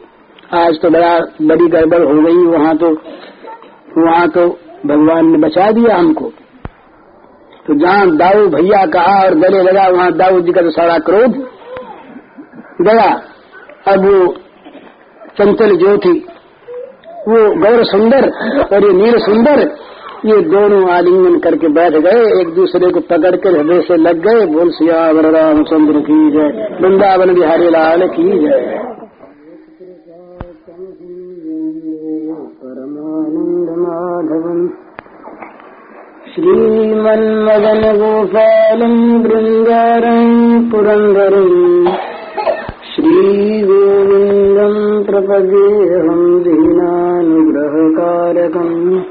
आज 0.54 0.78
तो 0.82 0.90
बड़ा, 0.90 1.18
बड़ी 1.42 1.66
गड़बड़ 1.68 2.02
हो 2.02 2.22
गई, 2.22 2.58
वहाँ 2.58 2.76
तो 2.76 2.90
वहाँ 3.98 4.28
तो 4.28 4.46
भगवान 4.86 5.26
ने 5.26 5.38
बचा 5.38 5.70
दिया 5.70 5.96
हमको। 5.96 6.32
तो 7.66 7.74
जहाँ 7.74 8.16
दाऊ 8.16 8.46
भैया 8.46 8.86
कहा 8.86 9.24
और 9.24 9.34
गले 9.34 9.62
लगा, 9.62 9.88
वहाँ 9.88 10.12
दाऊ 10.12 10.40
जी 10.40 10.52
का 10.52 10.62
तो 10.62 10.70
सारा 10.70 10.98
क्रोध 10.98 11.32
गया। 12.82 13.08
अब 13.88 14.04
वो 14.04 14.26
चंचल 15.38 15.76
जो 15.76 15.96
थी 15.98 16.18
वो 17.30 17.40
गौर 17.60 17.84
सुंदर 17.84 18.28
और 18.72 18.84
ये 18.84 18.92
नील 18.92 19.18
सुंदर, 19.18 19.60
ये 20.26 20.40
दोनों 20.42 20.82
आलिंगन 20.90 21.38
करके 21.38 21.68
बैठ 21.68 21.92
गए, 21.92 22.22
एक 22.40 22.48
दूसरे 22.54 22.90
को 22.90 23.00
पकड़ 23.00 23.36
कर 23.36 23.58
हृदय 23.58 23.80
से 23.80 23.96
लग 23.96 24.20
गए, 24.26 24.46
बोल 24.46 24.70
सिया 24.70 25.00
रामचंद्र 25.30 26.00
की 26.00 26.20
जय, 26.30 26.48
वृंदावन 26.80 27.34
बिहारी 27.34 27.70
लाल 27.70 28.06
की 28.08 28.28
जय। 28.38 28.76
परमानंद 32.60 33.68
माधवम 33.78 34.60
श्रीमन्मदन 36.34 37.82
गोपालम 37.96 38.96
वृंदारं 39.22 40.20
पुरन्दरम्। 40.70 41.88
श्रीगोविन्दं 42.90 44.39
हं 44.60 45.04
दीनानुग्रहकारकम्। 46.42 49.02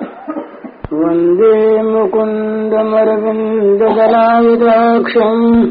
वन्दे 0.93 1.81
मुकुन्दमरविन्द 1.81 3.81
दलाविक्षम् 3.81 5.65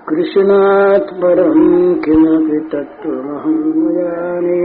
कृष्णात् 0.08 1.10
परम् 1.22 1.98
किमपि 2.04 2.60
तत्त्वमहम् 2.72 3.92
जाने 3.96 4.64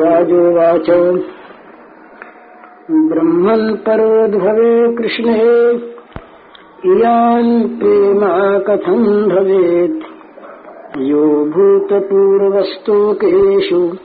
राजोवाच। 0.00 0.88
ब्रह्मन् 2.90 3.76
परोद्भवे 3.76 4.96
कृष्णे। 4.96 5.38
इयान् 6.90 7.78
प्रेमा 7.78 8.58
कथम् 8.58 9.06
भवेत्? 9.06 10.02
यो 10.98 11.44
भूतपूर्वस्तोकेषु 11.44 13.96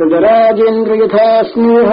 तदराजेन्द्र 0.00 0.96
यथा 0.98 1.22
स्नेह 1.46 1.88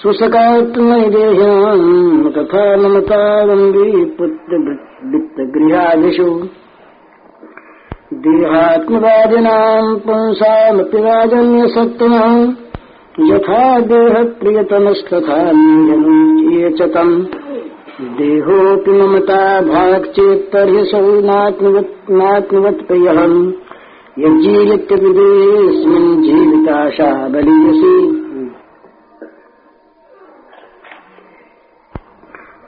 सुसकात्मैदेह्याम् 0.00 1.86
तथा 2.34 2.64
ममतावन्दी 2.82 4.02
पुत्रवित्तगृहादिषु 4.18 6.26
देहात्मवादिनाम् 8.26 9.88
पुंसामपि 10.06 11.00
राजन्यसत्त्वम् 11.06 12.36
यथा 13.30 13.62
देहप्रियतमस्तथा 13.92 15.38
ये 16.56 16.66
च 16.78 16.80
तम् 16.96 17.14
देहोऽपि 18.20 18.98
ममता 19.00 19.40
चेत् 20.18 20.44
तर्हि 20.52 20.84
सौ 20.92 21.02
नात्मवत् 21.30 22.84
देहेऽस्मिन् 24.18 26.22
जीविताशा 26.22 27.28
बलीयसी 27.28 27.96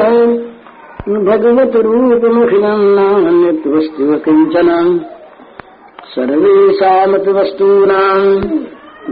भगवतरूपमखिलम् 1.10 2.96
नान्यत्वस्तिव 2.96 4.16
किंचन। 4.16 5.00
सर्वेषामपि 6.16 7.32
वस्तूनाम् 7.32 8.42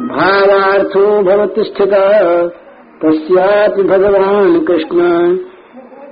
भावार्थो 0.08 1.24
भवति 1.24 1.64
स्थितः। 1.64 2.48
तस्यापि 3.04 3.84
भगवान् 3.84 4.66
कृष्ण 4.66 5.00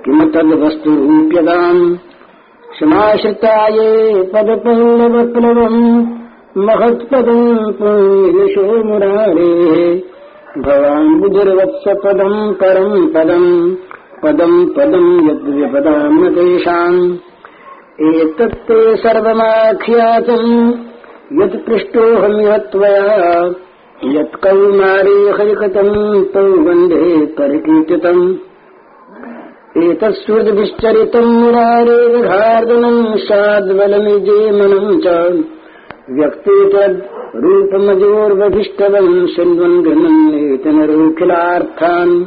किम 0.04 0.30
तद्वस्तुरूप्यताम् 0.30 1.96
समाश्रिताये 2.80 4.22
पदपल्लवप्लवम् 4.22 6.06
महत्पदम् 6.56 7.72
पुण्यशो 7.72 8.84
मुरारेः। 8.84 10.09
भवान् 10.58 11.20
बुधिर्वत्सपदम् 11.20 12.54
परम् 12.54 13.08
पदम् 13.14 13.76
पदम् 14.22 14.66
पदम् 14.76 15.30
यद्व्यपदाम् 15.30 16.22
न 16.22 16.34
तेषाम् 16.34 17.14
एतत्ते 18.08 18.96
सर्वमाख्यातम् 18.96 20.72
यत्पृष्टोऽहम् 21.42 22.40
यत्त्वया 22.40 23.44
यत्कौमारे 24.04 25.16
हरिकतम् 25.38 26.24
तौ 26.24 26.42
वंदे 26.42 27.26
परिकीर्तितम्। 27.26 28.34
एतत्सुहृद्भिश्चरितम् 29.84 31.40
मुरारेर्घार्दनम् 31.40 33.16
साद्वलमिजे 33.16 34.40
मनम् 34.50 35.00
च। 35.00 35.44
व्यक्ते 36.12 36.72
तद्रूपमजोर्वधिष्ठवम् 36.72 39.26
शृण्वन् 39.26 39.84
गृह्णन्नेतनरोखिलार्थान् 39.84 42.24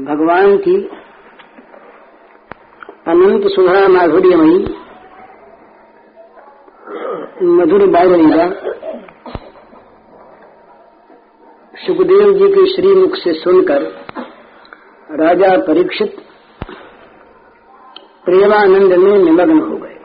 भगवान 0.09 0.57
की 0.57 0.89
अनंत 3.07 3.47
सुधा 3.47 3.87
माधुर्यमयी 3.87 4.67
मधुर 6.87 7.85
बाललीला 7.87 8.45
सुखदेव 11.75 12.31
जी 12.33 12.47
के 12.47 12.65
श्रीमुख 12.65 13.15
से 13.15 13.33
सुनकर 13.33 13.81
राजा 15.09 15.49
परीक्षित 15.57 16.15
प्रेमानंद 18.25 18.93
में 18.93 19.17
निमग्न 19.17 19.59
हो 19.59 19.77
गए। 19.77 19.95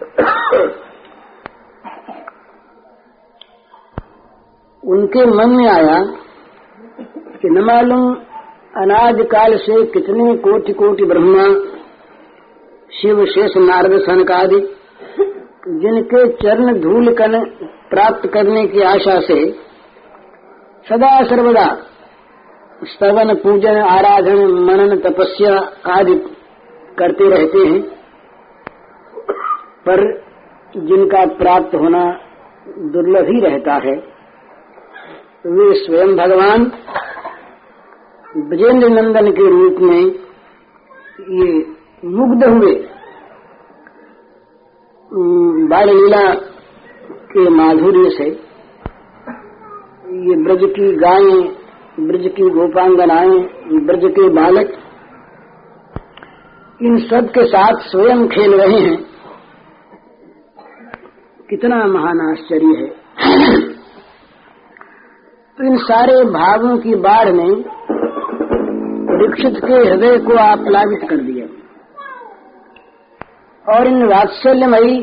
उनके 4.83 5.25
मन 5.27 5.57
में 5.57 5.69
आया 5.69 5.99
कि 7.37 7.51
न 7.51 7.65
मालूम 7.65 8.05
अनाज 8.77 9.27
काल 9.27 9.57
से 9.57 9.83
कितने 9.87 10.35
कोटि 10.37 10.73
कोटि 10.73 11.05
ब्रह्मा, 11.05 11.49
शिव 12.93 13.25
शेष 13.27 13.57
नारद 13.57 13.99
सनक 14.01 14.31
आदि 14.33 14.61
जिनके 15.73 16.27
चरण 16.33 16.81
धूल 16.81 17.15
कन 17.15 17.39
प्राप्त 17.91 18.29
करने 18.29 18.67
की 18.67 18.81
आशा 18.83 19.21
से 19.21 19.37
सदा 20.89 21.23
सर्वदा 21.23 21.67
स्तवन, 22.85 23.35
पूजन, 23.35 23.79
आराधन, 23.79 24.41
मनन, 24.63 24.97
तपस्या 24.97 25.55
आदि 25.93 26.15
करते 26.99 27.29
रहते 27.31 27.59
हैं। 27.59 27.81
पर 29.87 30.03
जिनका 30.77 31.25
प्राप्त 31.27 31.75
होना 31.75 32.05
दुर्लभ 32.69 33.29
ही 33.29 33.41
रहता 33.41 33.75
है 33.75 33.95
वे 35.47 35.75
स्वयं 35.75 36.17
भगवान 36.17 36.65
ब्रजेंद्र 38.37 38.89
नंदन 38.89 39.31
के 39.31 39.51
रूप 39.51 39.77
में 39.81 40.03
ये 41.33 41.53
मुग्ध 42.05 42.45
हुए। 42.45 42.75
बाल 45.15 45.91
लीला 45.91 46.35
के 47.11 47.49
माधुर्य 47.49 48.11
से 48.11 48.25
ये 50.13 50.45
ब्रज 50.45 50.61
की 50.63 50.97
गायें, 50.97 51.57
ब्रज 52.01 52.33
की 52.37 52.43
गोपांगनाएँ, 52.43 53.39
ब्रज 53.65 54.01
के 54.05 54.29
बालक, 54.29 54.73
इन 56.83 56.99
सब 56.99 57.31
के 57.31 57.47
साथ 57.47 57.73
स्वयं 57.81 58.29
खेल 58.29 58.55
रहे 58.55 58.81
हैं। 58.81 59.05
कितना 61.51 61.87
महान 61.87 62.21
आश्चर्य 62.31 62.67
है। 62.67 62.87
तो 65.59 65.67
इन 65.67 65.77
सारे 65.77 66.25
भावों 66.25 66.79
की 66.79 66.95
बाढ़ 66.95 67.29
ने 67.29 67.65
दीक्षित 69.19 69.65
के 69.65 69.75
हृदय 69.75 70.19
को 70.19 70.37
आप्लावित 70.37 71.11
कर 71.11 71.17
दिया। 71.17 71.42
और 73.67 73.87
इन 73.87 74.05
वात्सल्यमयी 74.05 74.97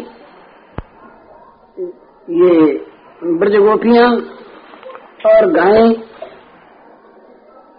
ये 2.36 2.56
ब्रज 3.34 3.56
गोपियाँ 3.58 4.08
और 5.26 5.46
गायें, 5.52 5.92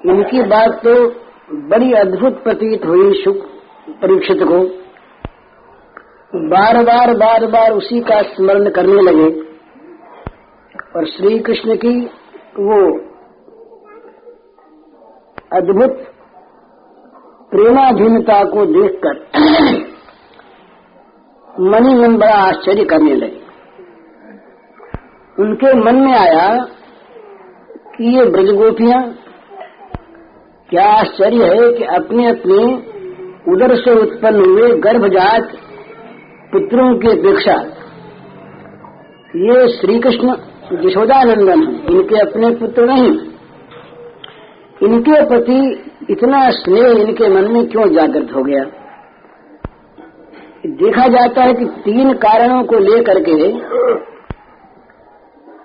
इनकी 0.05 0.43
बात 0.43 0.81
तो 0.85 0.95
बड़ी 1.69 1.93
अद्भुत 1.93 2.43
प्रतीत 2.43 2.87
हुई 2.87 3.23
सुख 3.23 3.45
परीक्षित 4.03 4.43
को। 4.43 4.62
बार 6.49 6.83
बार 6.85 7.14
बार 7.16 7.47
बार 7.47 7.73
उसी 7.73 8.01
का 8.01 8.21
स्मरण 8.25 8.71
करने 8.71 9.03
लगे 9.03 9.29
और 10.97 11.07
श्री 11.09 11.38
कृष्ण 11.40 11.77
की 11.77 11.95
वो 12.61 12.81
अद्भुत 15.53 16.03
प्रेमाधीनता 17.53 18.43
को 18.51 18.66
देखकर 18.73 19.88
मनी 21.59 21.95
मन 21.95 22.17
बड़ा 22.17 22.35
आश्चर्य 22.35 22.85
करने 22.85 23.15
लगे। 23.15 23.41
उनके 25.39 25.75
मन 25.75 25.97
में 25.97 26.15
आया 26.15 26.65
कि 27.97 28.19
ये 28.19 28.25
ब्रजगोपियाँ, 28.25 29.15
क्या 30.71 30.85
आश्चर्य 30.85 31.45
है 31.45 31.73
कि 31.73 31.85
अपने 31.85 32.27
अपने 32.27 32.63
उदर 33.53 33.77
से 33.77 33.91
उत्पन्न 33.91 34.45
हुए 34.45 34.75
गर्भजात 34.77 35.53
पुत्रों 36.53 36.99
की 36.99 37.09
अपेक्षा 37.09 37.55
ये 39.37 39.69
श्री 39.69 39.99
कृष्ण 39.99 40.37
यशोदानंदन 40.87 41.63
है। 41.63 41.95
इनके 41.95 42.19
अपने 42.19 42.51
पुत्र 42.51 42.85
नहीं। 42.85 43.19
इनके 44.83 45.27
प्रति 45.27 45.85
इतना 46.11 46.51
स्नेह 46.51 46.87
इनके 46.87 47.29
मन 47.29 47.53
में 47.53 47.67
क्यों 47.67 47.93
जागृत 47.93 48.29
हो 48.37 48.43
गया? 48.43 48.65
देखा 50.64 51.07
जाता 51.09 51.44
है 51.44 51.53
कि 51.55 51.64
तीन 51.64 52.12
कारणों 52.14 52.62
को 52.64 52.79
लेकर 52.79 53.20
के 53.20 53.37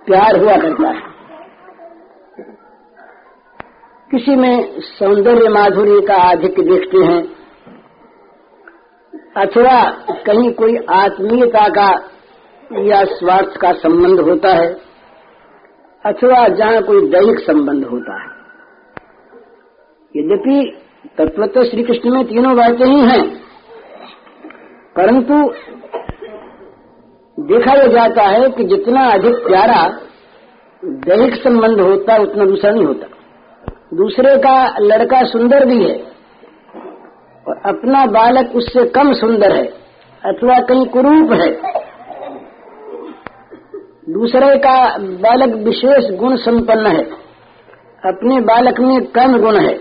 प्यार 0.06 0.38
हुआ 0.40 0.56
करता 0.58 0.90
है। 0.90 1.02
किसी 4.12 4.36
में 4.36 4.80
सौंदर्य 4.80 5.50
माधुर्य 5.50 6.02
का 6.02 6.16
आधिक्य 6.22 6.64
देखते 6.64 7.04
हैं। 7.06 7.22
अथवा 9.38 9.84
कहीं 10.26 10.52
कोई 10.54 10.78
आत्मीयता 10.90 11.68
का 11.70 11.90
या 12.84 13.04
स्वार्थ 13.06 13.58
का 13.62 13.72
संबंध 13.72 14.20
होता 14.20 14.54
है, 14.56 14.74
अथवा 16.06 16.48
जहाँ 16.48 16.82
कोई 16.84 17.08
दैहिक 17.10 17.40
संबंध 17.40 17.86
होता 17.86 18.22
है। 18.22 18.30
यद्यपि 20.16 20.78
तत्वतः 21.18 21.64
श्री 21.64 21.84
कृष्ण 21.84 22.10
में 22.10 22.26
तीनों 22.26 22.56
बातें 22.58 22.86
ही 22.86 23.02
हैं 23.02 23.45
परंतु 24.96 25.38
देखा 27.38 27.74
यह 27.74 27.88
जाता 27.88 28.24
है 28.24 28.50
कि 28.50 28.64
जितना 28.64 29.02
अधिक 29.12 29.36
प्यारा 29.48 29.82
दैहिक 30.84 31.34
संबंध 31.36 31.80
होता 31.82 32.14
है 32.14 32.20
उतना 32.20 32.46
दूसरा 32.46 32.72
नहीं 32.72 32.86
होता। 32.86 33.08
दूसरे 33.94 34.36
का 34.38 34.56
लड़का 34.82 35.22
सुंदर 35.24 35.66
भी 35.66 35.84
है, 35.84 35.96
और 37.46 37.62
अपना 37.66 38.06
बालक 38.12 38.56
उससे 38.56 38.86
कम 38.90 39.12
सुंदर 39.14 39.56
है, 39.56 39.66
अथवा 40.24 40.60
कहीं 40.62 40.86
कुरूप 40.86 41.34
है। 41.34 41.50
दूसरे 44.14 44.56
का 44.58 44.78
बालक 45.22 45.56
विशेष 45.66 46.10
गुण 46.20 46.36
संपन्न 46.38 46.86
है, 46.88 47.04
अपने 48.04 48.40
बालक 48.44 48.80
में 48.80 49.06
कम 49.12 49.38
गुण 49.40 49.60
है, 49.60 49.74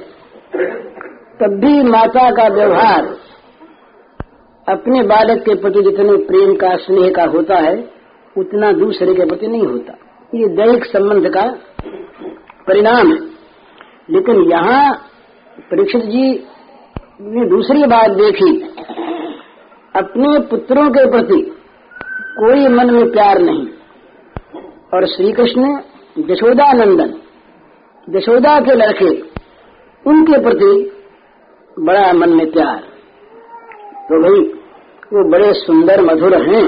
तब 1.40 1.58
भी 1.60 1.82
माता 1.82 2.30
का 2.30 2.48
व्यवहार 2.54 3.14
अपने 4.68 5.02
बालक 5.02 5.42
के 5.42 5.54
प्रति 5.54 5.82
जितने 5.82 6.16
प्रेम 6.16 6.54
का, 6.56 6.76
स्नेह 6.76 7.12
का 7.12 7.24
होता 7.24 7.56
है, 7.56 7.90
उतना 8.38 8.72
दूसरे 8.72 9.14
के 9.14 9.24
प्रति 9.26 9.46
नहीं 9.46 9.66
होता। 9.66 9.92
ये 10.34 10.48
दैहिक 10.48 10.84
संबंध 10.84 11.28
का 11.28 11.58
परिणाम 12.66 13.12
है। 13.12 13.18
लेकिन 14.10 14.36
यहाँ 14.36 14.94
परीक्षित 15.60 16.02
जी 16.02 16.46
ने 17.20 17.48
दूसरी 17.48 17.84
बात 17.84 18.10
देखी। 18.10 18.60
अपने 19.96 20.40
पुत्रों 20.40 20.90
के 20.90 21.10
प्रति 21.10 21.56
कोई 22.38 22.68
मन 22.68 22.94
में 22.94 23.10
प्यार 23.10 23.38
नहीं। 23.38 23.66
और 24.94 25.06
श्री 25.06 25.32
कृष्ण 25.32 25.78
यशोदा 26.18 26.72
नंदन 26.72 27.14
यशोदा 28.10 28.60
के 28.60 28.74
लड़के, 28.74 29.22
उनके 30.10 30.40
प्रति 30.40 30.92
बड़ा 31.78 32.12
मन 32.12 32.30
में 32.30 32.52
प्यार। 32.52 32.93
तो 34.04 34.18
भाई, 34.22 34.40
वो 35.12 35.28
बड़े 35.30 35.52
सुंदर, 35.52 36.00
मधुर 36.00 36.34
हैं। 36.38 36.64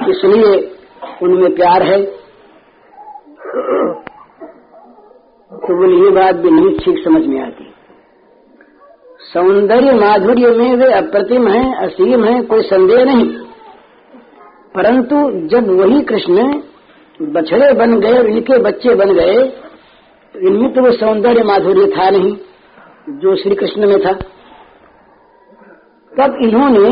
इसलिए 0.00 0.58
उनमें 1.22 1.54
प्यार 1.54 1.82
है। 1.82 2.04
तो 5.52 5.76
बोले 5.76 5.96
ये 6.04 6.10
बात 6.10 6.34
भी 6.34 6.50
नहीं 6.50 6.78
ठीक 6.78 7.04
समझ 7.04 7.26
में 7.26 7.40
आती। 7.40 7.64
सौंदर्य 9.32 9.92
माधुर्य 9.92 10.50
में 10.50 10.74
वे 10.76 10.92
अप्रतिम 10.92 11.48
हैं, 11.48 11.74
असीम 11.76 12.24
हैं, 12.24 12.44
कोई 12.46 12.62
संदेह 12.62 13.04
नहीं। 13.04 13.24
परंतु 14.74 15.16
जब 15.48 15.70
वही 15.70 16.00
कृष्ण 16.02 16.60
बछड़े 17.22 17.72
बन 17.72 17.98
गए 18.00 18.18
और 18.18 18.26
इनके 18.26 18.58
बच्चे 18.58 18.94
बन 18.94 19.14
गए 19.14 19.42
तो 20.34 20.38
इनमें 20.40 20.72
तो 20.74 20.82
वो 20.82 20.92
सौंदर्य 20.92 21.42
माधुर्य 21.42 21.86
था 21.98 22.08
नहीं, 22.10 22.36
जो 23.10 23.36
श्री 23.36 23.54
कृष्ण 23.54 23.88
में 23.88 23.98
था। 24.00 24.12
तब 26.18 26.38
इन्होंने 26.42 26.88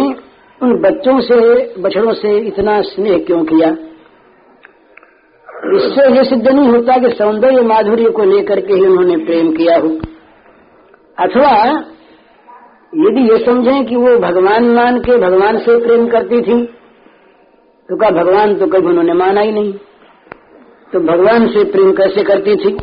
उन 0.60 0.72
बच्चों 0.80 1.20
से, 1.20 1.36
बछड़ों 1.78 2.12
से 2.12 2.38
इतना 2.38 2.80
स्नेह 2.80 3.18
क्यों 3.18 3.44
किया? 3.44 3.68
इससे 5.76 6.04
ये 6.16 6.24
सिद्ध 6.24 6.48
नहीं 6.48 6.68
होता 6.68 6.96
कि 6.96 7.10
सौंदर्य 7.10 7.62
माधुर्य 7.62 8.10
को 8.10 8.24
लेकर 8.24 8.60
के 8.60 8.74
ही 8.74 8.86
उन्होंने 8.86 9.16
प्रेम 9.16 9.52
किया 9.52 9.76
हो। 9.76 9.88
अथवा 11.18 11.52
यदि 12.92 13.28
ये 13.30 13.38
समझें 13.44 13.84
कि 13.84 13.96
वो 13.96 14.16
भगवान 14.18 14.64
मान 14.70 14.98
के 14.98 15.16
भगवान 15.18 15.58
से 15.58 15.78
प्रेम 15.86 16.08
करती 16.08 16.40
थी 16.42 16.64
तो 17.88 17.96
क्या 17.96 18.10
भगवान 18.10 18.54
तो 18.54 18.66
कभी 18.66 18.86
उन्होंने 18.86 19.12
माना 19.12 19.40
ही 19.40 19.52
नहीं। 19.52 19.72
तो 20.92 21.00
भगवान 21.00 21.46
से 21.48 21.64
प्रेम 21.64 21.92
कैसे 21.92 22.22
करती 22.22 22.56
थी? 22.56 22.76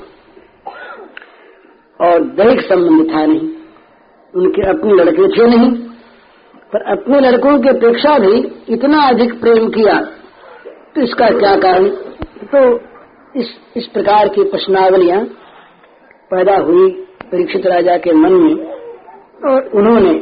और 2.00 2.20
दैहिक 2.20 2.62
संबंध 2.62 3.14
था 3.14 3.26
नहीं। 3.26 3.50
उनके 4.34 4.70
अपने 4.70 4.94
लड़के 4.94 5.28
थे 5.28 5.48
नहीं। 5.48 5.89
पर 6.74 6.82
अपने 6.92 7.20
लड़कों 7.22 7.58
की 7.60 7.70
अपेक्षा 7.70 8.18
भी 8.20 8.38
इतना 8.70 9.02
अधिक 9.08 9.40
प्रेम 9.42 9.68
किया 9.70 10.00
तो 10.96 11.02
इसका 11.02 11.30
क्या 11.32 11.56
कारण? 11.58 11.88
तो 12.46 12.60
इस 13.36 13.50
इस 13.78 13.88
प्रकार 13.88 14.28
की 14.28 14.44
प्रश्नावलियाँ 14.44 15.24
पैदा 16.32 16.56
हुई 16.60 16.90
परीक्षित 17.24 17.66
राजा 17.68 17.96
के 17.98 18.14
मन 18.14 18.34
में, 18.34 18.56
और 19.46 19.70
उन्होंने 19.76 20.14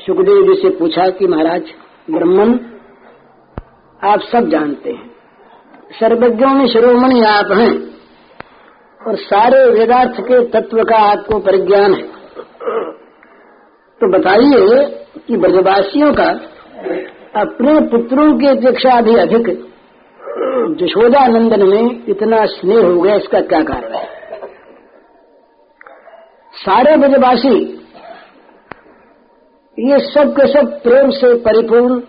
सुखदेव 0.00 0.42
जी 0.44 0.60
से 0.62 0.70
पूछा 0.78 1.08
कि 1.10 1.26
महाराज 1.26 1.72
ब्रह्मन 2.10 2.58
आप 4.02 4.20
सब 4.22 4.48
जानते 4.50 4.90
हैं, 4.90 5.10
सर्वज्ञों 6.00 6.50
में 6.50 6.66
शिरोमणि 6.68 7.20
आप 7.26 7.52
हैं, 7.52 7.72
और 9.00 9.16
सारे 9.18 9.64
वेदार्थ 9.70 10.20
के 10.22 10.44
तत्व 10.50 10.82
का 10.84 10.98
आपको 11.04 11.38
परिज्ञान 11.40 11.94
है। 11.94 12.13
तो 14.04 14.08
बताइए 14.08 14.84
कि 15.28 15.36
ब्रजवासियों 15.36 16.12
का 16.12 16.24
अपने 17.40 17.74
पुत्रों 17.88 18.38
की 18.38 18.46
अपेक्षा 18.46 19.00
भी 19.00 19.14
अधिक 19.16 19.46
जशोदा 20.80 21.26
नंदन 21.26 21.62
में 21.66 22.06
इतना 22.08 22.44
स्नेह 22.46 22.86
हो 22.86 23.00
गया, 23.00 23.14
इसका 23.14 23.40
क्या 23.40 23.60
कारण 23.60 23.94
है? 23.94 24.04
सारे 26.54 26.96
ब्रजवासी 26.96 27.54
ये 29.78 29.98
सब 29.98 30.32
के 30.32 30.46
सब 30.52 30.82
प्रेम 30.82 31.10
से 31.10 31.34
परिपूर्ण, 31.34 32.00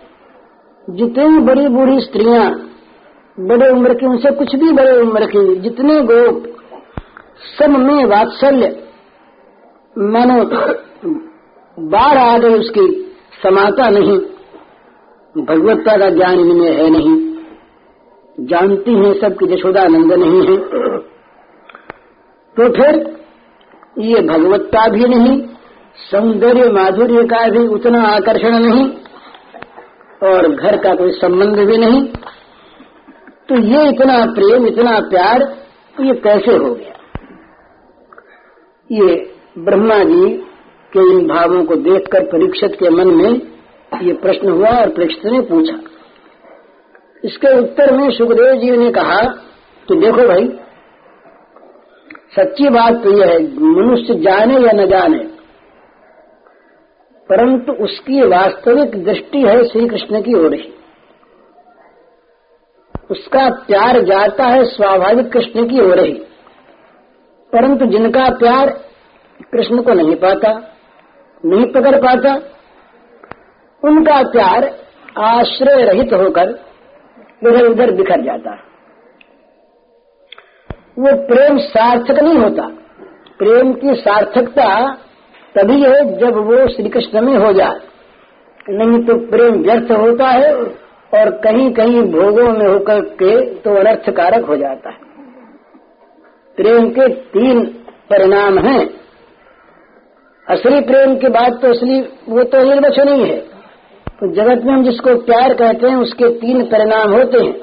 जितनी 0.88 1.38
बड़ी 1.38 1.68
बूढ़ी 1.68 2.00
स्त्रियाँ, 2.00 2.50
बड़े 3.38 3.70
उम्र 3.70 3.94
की, 3.94 4.06
उनसे 4.06 4.30
कुछ 4.30 4.54
भी 4.56 4.72
बड़े 4.72 4.96
उम्र 5.00 5.26
की, 5.26 5.56
जितने 5.56 6.00
गोप, 6.00 6.42
सब 7.58 7.70
में 7.70 8.04
वात्सल्य, 8.04 8.68
मानो 9.96 10.44
बाढ़ 11.78 12.18
आ 12.18 12.38
गई 12.38 12.54
उसकी 12.54 13.14
समाता 13.42 13.88
नहीं, 13.90 14.18
भगवत्ता 15.34 15.96
का 15.96 16.08
ज्ञान 16.10 16.38
इनमें 16.40 16.70
है 16.72 16.88
नहीं। 16.90 17.16
जानती 18.38 18.94
हैं 18.94 19.12
सब 19.20 19.36
कि 19.38 19.52
यशोदानंद 19.52 20.12
नहीं 20.12 20.40
है। 20.46 20.56
तो 22.56 22.68
फिर 22.68 22.96
ये 23.98 24.20
भगवत्ता 24.20 24.86
भी 24.88 25.04
नहीं, 25.04 25.40
सौंदर्य 26.10 26.70
माधुर्य 26.72 27.24
का 27.24 27.48
भी 27.48 27.66
उतना 27.66 28.02
आकर्षण 28.08 28.58
नहीं, 28.58 28.86
और 30.22 30.48
घर 30.48 30.76
का 30.76 30.94
कोई 30.94 31.10
संबंध 31.10 31.58
भी 31.58 31.78
नहीं। 31.78 32.04
तो 33.48 33.60
ये 33.62 33.88
इतना 33.88 34.24
प्रेम, 34.34 34.66
इतना 34.66 34.98
प्यार, 35.00 35.42
ये 36.00 36.14
कैसे 36.14 36.56
हो 36.56 36.74
गया? 36.74 36.94
ये 38.90 39.34
ब्रह्मा 39.58 40.02
जी 40.04 40.45
के 40.96 41.10
इन 41.12 41.26
भावों 41.28 41.64
को 41.64 41.76
देखकर 41.82 42.26
परीक्षित 42.28 42.76
के 42.80 42.90
मन 42.92 43.14
में 43.14 43.30
ये 44.02 44.12
प्रश्न 44.18 44.50
हुआ 44.50 44.70
और 44.72 44.90
परीक्षित 44.90 45.24
ने 45.26 45.40
पूछा। 45.46 45.78
इसके 47.24 47.56
उत्तर 47.58 47.92
में 47.92 48.08
सुखदेव 48.12 48.54
जी 48.60 48.76
ने 48.76 48.90
कहा 48.92 49.20
कि 49.88 49.94
देखो 49.96 50.26
भाई, 50.28 50.48
सच्ची 52.32 52.68
बात 52.70 53.02
तो 53.04 53.12
यह 53.12 53.26
है, 53.26 53.38
मनुष्य 53.76 54.14
जाने 54.20 54.54
या 54.56 54.72
न 54.74 54.86
जाने, 54.88 55.18
परंतु 57.28 57.72
उसकी 57.84 58.20
वास्तविक 58.28 58.96
दृष्टि 59.04 59.38
है 59.40 59.62
श्री 59.64 59.86
कृष्ण 59.88 60.20
की 60.22 60.34
ओर 60.36 60.54
ही। 60.54 60.72
उसका 63.10 63.48
प्यार 63.66 64.00
जाता 64.04 64.46
है 64.46 64.64
स्वाभाविक 64.66 65.32
कृष्ण 65.32 65.66
की 65.66 65.80
ओर 65.82 66.00
ही, 66.00 66.12
परंतु 67.52 67.86
जिनका 67.88 68.28
प्यार 68.38 68.70
कृष्ण 69.52 69.82
को 69.82 69.94
नहीं 69.94 70.16
पाता 70.18 70.50
नहीं 71.46 71.66
पकड़ 71.72 71.96
पाता। 71.96 72.34
उनका 73.82 74.22
प्यार 74.22 74.64
आश्रय 75.18 75.82
रहित 75.84 76.12
होकर 76.12 76.54
इधर 77.42 77.66
उधर 77.66 77.90
बिखर 77.90 78.20
जाता। 78.20 78.54
वो 80.98 81.12
प्रेम 81.26 81.58
सार्थक 81.58 82.22
नहीं 82.22 82.38
होता। 82.38 82.68
प्रेम 83.38 83.72
की 83.72 83.94
सार्थकता 83.94 84.94
तभी 85.54 85.82
है 85.82 86.18
जब 86.18 86.36
वो 86.36 86.66
श्री 86.68 86.88
कृष्ण 86.88 87.20
में 87.20 87.36
हो 87.36 87.52
जाए। 87.52 87.80
नहीं 88.68 89.02
तो 89.04 89.14
प्रेम 89.30 89.62
व्यर्थ 89.62 89.90
होता 89.92 90.28
है 90.28 90.54
और 91.12 91.30
कहीं 91.44 91.70
कहीं 91.74 92.02
भोगों 92.02 92.48
में 92.52 92.66
होकर 92.66 93.00
के 93.14 93.34
तो 93.54 93.74
अनर्थकारक 93.74 94.44
हो 94.44 94.56
जाता 94.56 94.90
है। 94.90 94.98
प्रेम 96.58 96.88
के 96.90 97.08
तीन 97.08 97.64
परिणाम 98.10 98.58
हैं। 98.58 99.05
असली 100.50 100.80
प्रेम 100.80 101.16
के 101.16 101.28
बाद 101.28 101.58
तो 101.62 101.68
असली, 101.68 102.00
वो 102.28 102.44
तो 102.44 102.58
निर्वचन 102.62 103.08
ही 103.08 103.28
है। 103.28 103.40
तो 104.06 104.32
जगत 104.32 104.64
में 104.64 104.72
हम 104.72 104.84
जिसको 104.84 105.22
प्यार 105.22 105.54
कहते 105.54 105.86
हैं, 105.86 105.96
उसके 105.96 106.28
तीन 106.28 106.64
परिणाम 106.64 107.12
होते 107.12 107.38
हैं। 107.38 107.54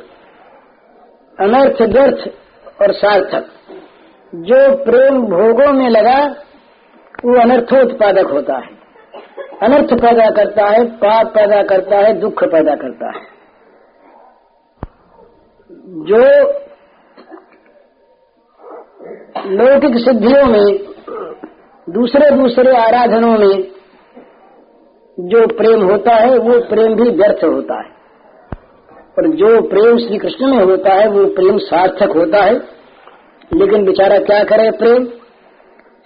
अनर्थ, 1.39 1.81
व्यर्थ 1.81 2.27
और 2.81 2.93
सार्थक। 2.93 3.45
जो 4.35 4.83
प्रेम 4.83 5.21
भोगों 5.21 5.73
में 5.73 5.89
लगा, 5.89 6.25
वो 7.25 7.41
अनर्थोत्पादक 7.41 8.25
होता 8.25 8.53
है। 8.53 8.83
अनर्थ 9.63 9.93
पैदा 9.93 10.29
करता 10.29 10.65
है, 10.65 10.85
पाप 10.85 11.27
पैदा 11.27 11.63
करता 11.63 11.97
है, 11.97 12.13
दुख 12.13 12.43
पैदा 12.43 12.75
करता 12.75 13.07
है। 13.07 13.33
जो 15.87 16.49
लौकिक 19.45 20.05
सिद्धियों 20.05 20.45
में 20.45 20.93
दूसरे 21.89 22.29
दूसरे 22.31 22.75
आराधनों 22.77 23.37
में 23.37 23.63
जो 25.19 25.47
प्रेम 25.47 25.81
होता 25.81 26.13
है, 26.13 26.37
वो 26.37 26.59
प्रेम 26.59 26.95
भी 26.95 27.09
व्यर्थ 27.09 27.43
होता 27.43 27.75
है। 27.77 27.89
और 29.17 29.27
जो 29.27 29.61
प्रेम 29.61 29.97
श्री 29.97 30.17
कृष्ण 30.17 30.47
में 30.47 30.63
होता 30.65 30.93
है, 30.93 31.07
वो 31.07 31.25
प्रेम 31.25 31.57
सार्थक 31.57 32.15
होता 32.15 32.43
है। 32.43 32.53
लेकिन 33.53 33.85
बेचारा 33.85 34.17
क्या 34.19 34.43
करे 34.43 34.71
प्रेम? 34.71 35.05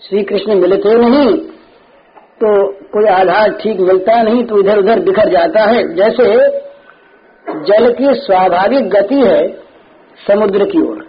श्री 0.01 0.23
कृष्ण 0.23 0.55
मिलते 0.55 0.95
नहीं 0.95 1.37
तो 2.41 2.71
कोई 2.71 3.05
आधार 3.05 3.51
ठीक 3.51 3.79
मिलता 3.79 4.21
नहीं 4.21 4.43
तो 4.45 4.59
इधर 4.59 4.77
उधर 4.77 4.99
बिखर 4.99 5.29
जाता 5.29 5.63
है। 5.63 5.93
जैसे 5.93 6.25
जल 7.63 7.93
की 7.93 8.13
स्वाभाविक 8.15 8.89
गति 8.89 9.21
है 9.21 9.47
समुद्र 10.27 10.65
की 10.65 10.81
ओर। 10.81 11.07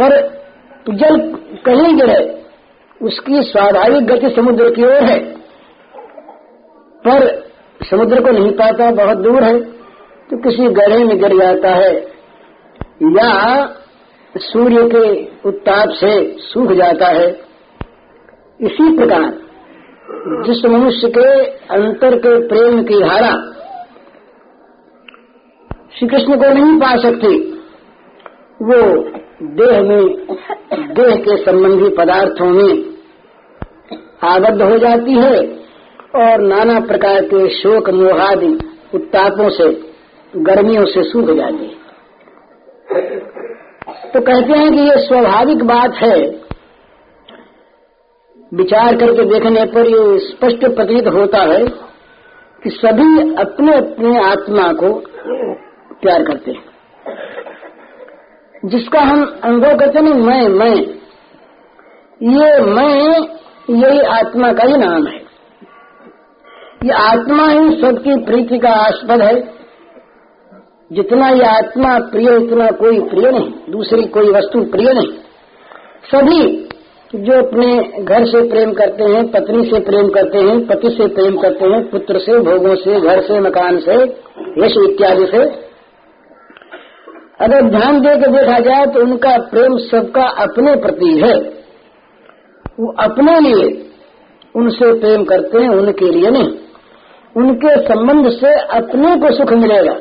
पर 0.00 0.42
जल 0.90 1.18
कहीं 1.64 1.94
गिरे 1.96 2.20
उसकी 3.00 3.42
स्वाभाविक 3.42 4.06
गति 4.06 4.28
समुद्र 4.36 4.68
की 4.70 4.84
ओर 4.84 5.04
है। 5.04 5.18
पर 7.04 7.26
समुद्र 7.80 8.20
को 8.20 8.30
नहीं 8.30 8.50
पाता, 8.52 8.90
बहुत 8.92 9.18
दूर 9.18 9.44
है 9.44 9.60
तो 10.30 10.36
किसी 10.42 10.68
गढ़े 10.72 10.98
में 11.04 11.18
गिर 11.20 11.36
जाता 11.38 11.70
है, 11.74 11.92
या 13.12 13.30
सूर्य 14.34 14.88
के 14.88 15.06
उत्ताप 15.48 15.88
से 15.94 16.12
सूख 16.40 16.72
जाता 16.74 17.08
है। 17.10 17.26
इसी 18.60 18.96
प्रकार, 18.96 19.24
जिस 20.46 20.64
मनुष्य 20.66 21.08
के 21.08 21.28
अंतर 21.74 22.16
के 22.18 22.36
प्रेम 22.48 22.82
की 22.82 23.00
धारा 23.00 23.32
श्री 25.94 26.08
कृष्ण 26.08 26.36
को 26.36 26.52
नहीं 26.54 26.78
पा 26.80 26.94
सकती, 27.00 27.34
वो 28.60 28.78
देह 29.42 29.80
में, 29.82 30.26
देह 30.94 31.16
के 31.16 31.36
संबंधी 31.36 31.88
पदार्थों 31.88 32.46
में 32.46 32.96
आबद्ध 34.24 34.62
हो 34.62 34.78
जाती 34.78 35.12
है 35.12 35.38
और 36.16 36.40
नाना 36.40 36.80
प्रकार 36.80 37.20
के 37.20 37.48
शोक, 37.48 37.90
मोहादि, 37.90 38.58
उत्तापों 38.94 39.50
से, 39.50 39.92
गर्मियों 40.36 40.84
से 40.84 41.02
सूख 41.02 41.26
जाती 41.36 41.64
है। 41.64 41.82
तो 44.10 44.20
कहते 44.20 44.58
हैं 44.58 44.72
कि 44.72 44.78
ये 44.78 44.98
स्वाभाविक 44.98 45.64
बात 45.64 45.94
है। 45.94 46.20
विचार 48.54 48.96
करके 48.96 49.24
देखने 49.24 49.64
पर 49.64 49.86
ये 49.86 50.18
स्पष्ट 50.18 50.76
प्रतीत 50.76 51.08
होता 51.08 51.38
है 51.38 51.66
कि 52.62 52.70
सभी 52.70 53.34
अपने 53.34 53.76
अपने 53.76 54.24
आत्मा 54.24 54.72
को 54.72 54.92
प्यार 56.02 56.24
करते 56.24 56.50
हैं। 56.50 56.71
जिसका 58.64 59.00
हम 59.00 59.40
अनुभव 59.42 59.76
करते 59.78 59.98
हैं 59.98 60.06
मैं 60.06 60.48
मैं। 60.48 60.76
ये 62.22 62.60
मैं, 62.60 63.20
यही 63.70 64.00
आत्मा 64.00 64.52
का 64.52 64.64
ही 64.64 64.76
नाम 64.76 65.06
है। 65.06 65.16
ये 66.84 66.92
आत्मा 66.92 67.48
ही 67.48 67.80
सबकी 67.80 68.24
प्रीति 68.24 68.58
का 68.58 68.68
आस्पद 68.68 69.22
है। 69.22 69.40
जितना 70.92 71.28
ये 71.28 71.44
आत्मा 71.44 71.98
प्रिय, 71.98 72.30
उतना 72.30 72.70
कोई 72.70 73.00
प्रिय 73.00 73.30
नहीं। 73.30 73.52
दूसरी 73.70 74.02
कोई 74.02 74.30
वस्तु 74.30 74.62
प्रिय 74.62 74.92
नहीं। 74.92 75.12
सभी 76.14 76.68
जो 77.14 77.32
अपने 77.32 77.92
घर 78.04 78.24
से 78.24 78.48
प्रेम 78.48 78.72
करते 78.72 79.04
हैं, 79.04 79.30
पत्नी 79.30 79.64
से 79.64 79.80
प्रेम 79.80 80.08
करते 80.08 80.38
हैं, 80.38 80.66
पति 80.66 80.90
से 80.90 81.06
प्रेम 81.06 81.36
करते 81.36 81.64
हैं, 81.64 81.90
पुत्र 81.90 82.18
से, 82.18 82.38
भोगों 82.38 82.74
से, 82.74 83.00
घर 83.00 83.20
से, 83.20 83.40
मकान 83.40 83.78
से, 83.78 83.94
यश 84.58 84.74
इत्यादि 84.90 85.26
से 85.26 85.71
अगर 87.42 87.62
ध्यान 87.62 88.00
दे 88.00 88.16
के 88.16 88.26
देखा 88.26 88.58
जाए 88.58 88.86
तो 88.86 89.00
उनका 89.00 89.38
प्रेम 89.38 89.76
सबका 89.76 90.22
अपने 90.22 90.76
प्रति 90.76 91.18
है। 91.18 91.34
वो 92.80 92.92
अपने 92.92 93.40
लिए 93.40 93.90
उनसे 94.56 95.00
प्रेम 95.00 95.24
करते 95.24 95.58
हैं, 95.58 95.68
उनके 95.68 96.04
लिए 96.04 96.30
नहीं। 96.30 96.54
उनके 97.36 97.76
संबंध 97.88 98.30
से 98.30 98.54
अपने 98.60 99.16
को 99.16 99.34
सुख 99.34 99.52
मिलेगा। 99.52 99.92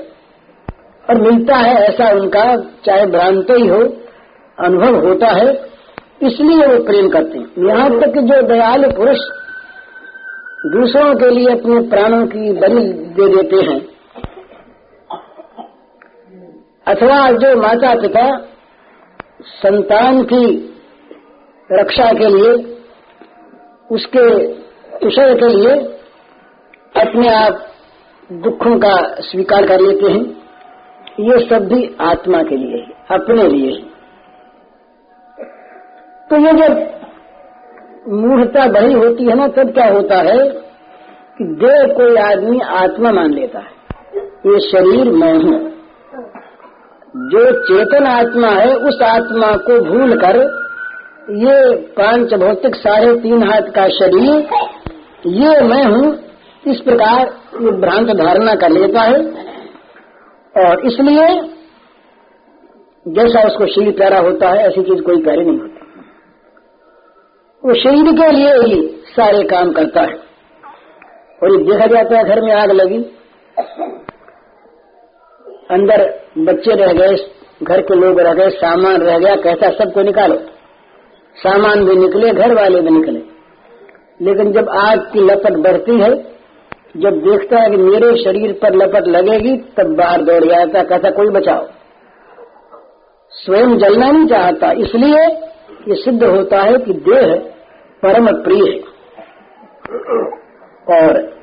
और 1.09 1.21
मिलता 1.21 1.55
है 1.55 1.75
ऐसा 1.75 2.09
उनका, 2.11 2.55
चाहे 2.85 3.05
भ्रांत 3.05 3.47
ही 3.51 3.67
हो, 3.67 3.79
अनुभव 4.59 5.07
होता 5.07 5.27
है, 5.27 5.53
इसलिए 6.23 6.67
वो 6.67 6.83
प्रेम 6.83 7.09
करते 7.09 7.37
हैं। 7.37 7.67
यहाँ 7.67 7.99
तक 7.99 8.19
जो 8.19 8.41
दयालु 8.41 8.89
पुरुष 8.91 9.17
दूसरों 10.65 11.15
के 11.15 11.29
लिए 11.29 11.49
अपने 11.49 11.89
प्राणों 11.89 12.27
की 12.27 12.53
बलि 12.53 12.93
दे 12.93 13.35
देते 13.35 13.71
हैं 13.71 13.90
अथवा 16.91 17.31
जो 17.31 17.61
माता 17.61 17.93
पिता 17.95 18.37
संतान 19.41 20.23
की 20.23 20.45
रक्षा 21.71 22.11
के 22.11 22.27
लिए, 22.27 22.77
उसके 23.91 24.23
विषय 25.05 25.35
के 25.35 25.47
लिए 25.47 25.73
अपने 27.01 27.33
आप 27.33 27.67
दुखों 28.31 28.77
का 28.79 29.15
स्वीकार 29.19 29.65
कर 29.67 29.81
लेते 29.81 30.11
हैं, 30.11 30.23
ये 31.19 31.47
सब 31.47 31.67
भी 31.67 31.95
आत्मा 32.01 32.43
के 32.43 32.55
लिए 32.55 32.77
ही, 32.77 32.93
अपने 33.11 33.43
लिए 33.43 33.71
ही। 33.71 33.83
तो 36.29 36.37
ये 36.37 36.53
जब 36.53 36.91
मूढ़ता 38.09 38.67
बड़ी 38.67 38.93
होती 38.93 39.25
है 39.25 39.35
ना, 39.35 39.47
तब 39.47 39.71
क्या 39.71 39.87
होता 39.87 40.15
है 40.15 40.37
कि 41.37 41.43
देह 41.43 41.93
कोई 41.93 42.15
आदमी 42.15 42.59
आत्मा 42.59 43.11
मान 43.11 43.33
लेता 43.33 43.59
है। 43.59 43.71
ये 44.47 44.59
शरीर 44.71 45.11
मैं 45.11 45.33
हूँ। 45.33 45.80
जो 47.15 47.61
चेतन 47.61 48.05
आत्मा 48.05 48.47
है, 48.47 48.75
उस 48.75 49.01
आत्मा 49.01 49.55
को 49.55 49.85
भूल 49.85 50.17
कर 50.17 50.61
ये 51.29 51.75
पाँच 51.75 52.33
भौतिक 52.33 52.75
साढ़े 52.75 53.15
तीन 53.15 53.43
हाथ 53.43 53.61
का 53.61 53.87
शरीर, 53.87 54.47
ये 55.27 55.61
मैं 55.61 55.85
हूँ, 55.85 56.17
इस 56.67 56.79
प्रकार 56.79 57.19
ये 57.61 57.71
भ्रांत 57.71 58.07
धारणा 58.09 58.55
कर 58.55 58.69
लेता 58.69 59.01
है। 59.01 59.15
और 60.57 60.85
इसलिए 60.85 61.41
जैसा 63.07 63.47
उसको 63.47 63.65
शरीर 63.65 63.91
प्यारा 63.91 64.19
होता 64.19 64.49
है, 64.49 64.67
ऐसी 64.67 64.83
चीज़ 64.83 65.01
कोई 65.01 65.23
प्यारी 65.23 65.45
नहीं 65.45 65.59
होती। 65.59 65.79
वो 67.63 67.73
शरीर 67.73 68.11
के 68.11 68.31
लिए 68.31 68.53
ही 68.53 69.03
सारे 69.07 69.43
काम 69.43 69.71
करता 69.71 70.01
है। 70.01 70.31
और 71.43 71.51
ये 71.51 71.57
देखा 71.57 71.85
जाता 71.85 72.17
है, 72.17 72.23
घर 72.23 72.41
में 72.41 72.53
आग 72.53 72.71
लगी। 72.71 73.20
अंदर 75.71 76.19
बच्चे 76.37 76.71
रह 76.75 76.93
गए, 76.93 77.15
घर 77.63 77.81
के 77.81 77.95
लोग 77.95 78.19
रह 78.19 78.33
गए, 78.33 78.49
सामान 78.49 78.97
रह 78.97 79.17
गया, 79.17 79.35
कहता, 79.35 79.69
सबको 79.69 80.01
निकालो। 80.01 80.35
सामान 81.35 81.85
भी 81.85 81.95
निकले, 81.95 82.31
घर 82.31 82.53
वाले 82.53 82.81
भी 82.81 82.89
निकले। 82.89 83.19
लेकिन 84.25 84.51
जब 84.51 84.69
आग 84.69 84.99
की 84.99 85.19
लपट 85.19 85.53
बढ़ती 85.53 85.99
है, 85.99 86.23
जब 86.97 87.11
देखता 87.11 87.59
है 87.59 87.69
कि 87.69 87.77
मेरे 87.77 88.23
शरीर 88.23 88.51
पर 88.53 88.75
लपट 88.75 89.07
लगेगी, 89.07 89.57
तब 89.57 89.95
बाहर 89.95 90.21
दौड़ 90.21 90.43
जाता 90.43 90.83
कहता, 90.83 91.09
कोई 91.09 91.27
बचाओ। 91.27 91.67
स्वयं 93.29 93.77
जलना 93.77 94.11
नहीं 94.11 94.27
चाहता, 94.27 94.71
इसलिए 94.71 95.23
ये 95.87 95.95
सिद्ध 95.95 96.23
होता 96.23 96.61
है 96.61 96.77
कि 96.77 96.93
देह 96.93 97.35
परम 98.03 98.27
प्रिय 98.27 98.63
है। 98.63 98.91
और 100.97 101.33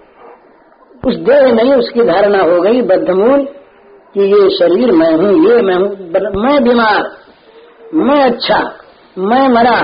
उस 1.06 1.16
देह 1.16 1.52
नहीं 1.52 1.74
उसकी 1.74 2.02
धारणा 2.02 2.42
हो 2.42 2.60
गई, 2.60 2.82
बद्धमूल। 2.82 3.48
कि 4.14 4.20
ये 4.20 4.50
शरीर 4.50 4.90
मैं 4.92 5.10
हूँ, 5.12 5.32
ये 5.48 5.62
मैं 5.62 5.74
हूँ 5.74 6.42
मैं 6.42 6.64
बीमार, 6.64 7.10
मैं 7.94 8.20
अच्छा 8.22 8.58
मैं 9.18 9.48
मरा, 9.48 9.80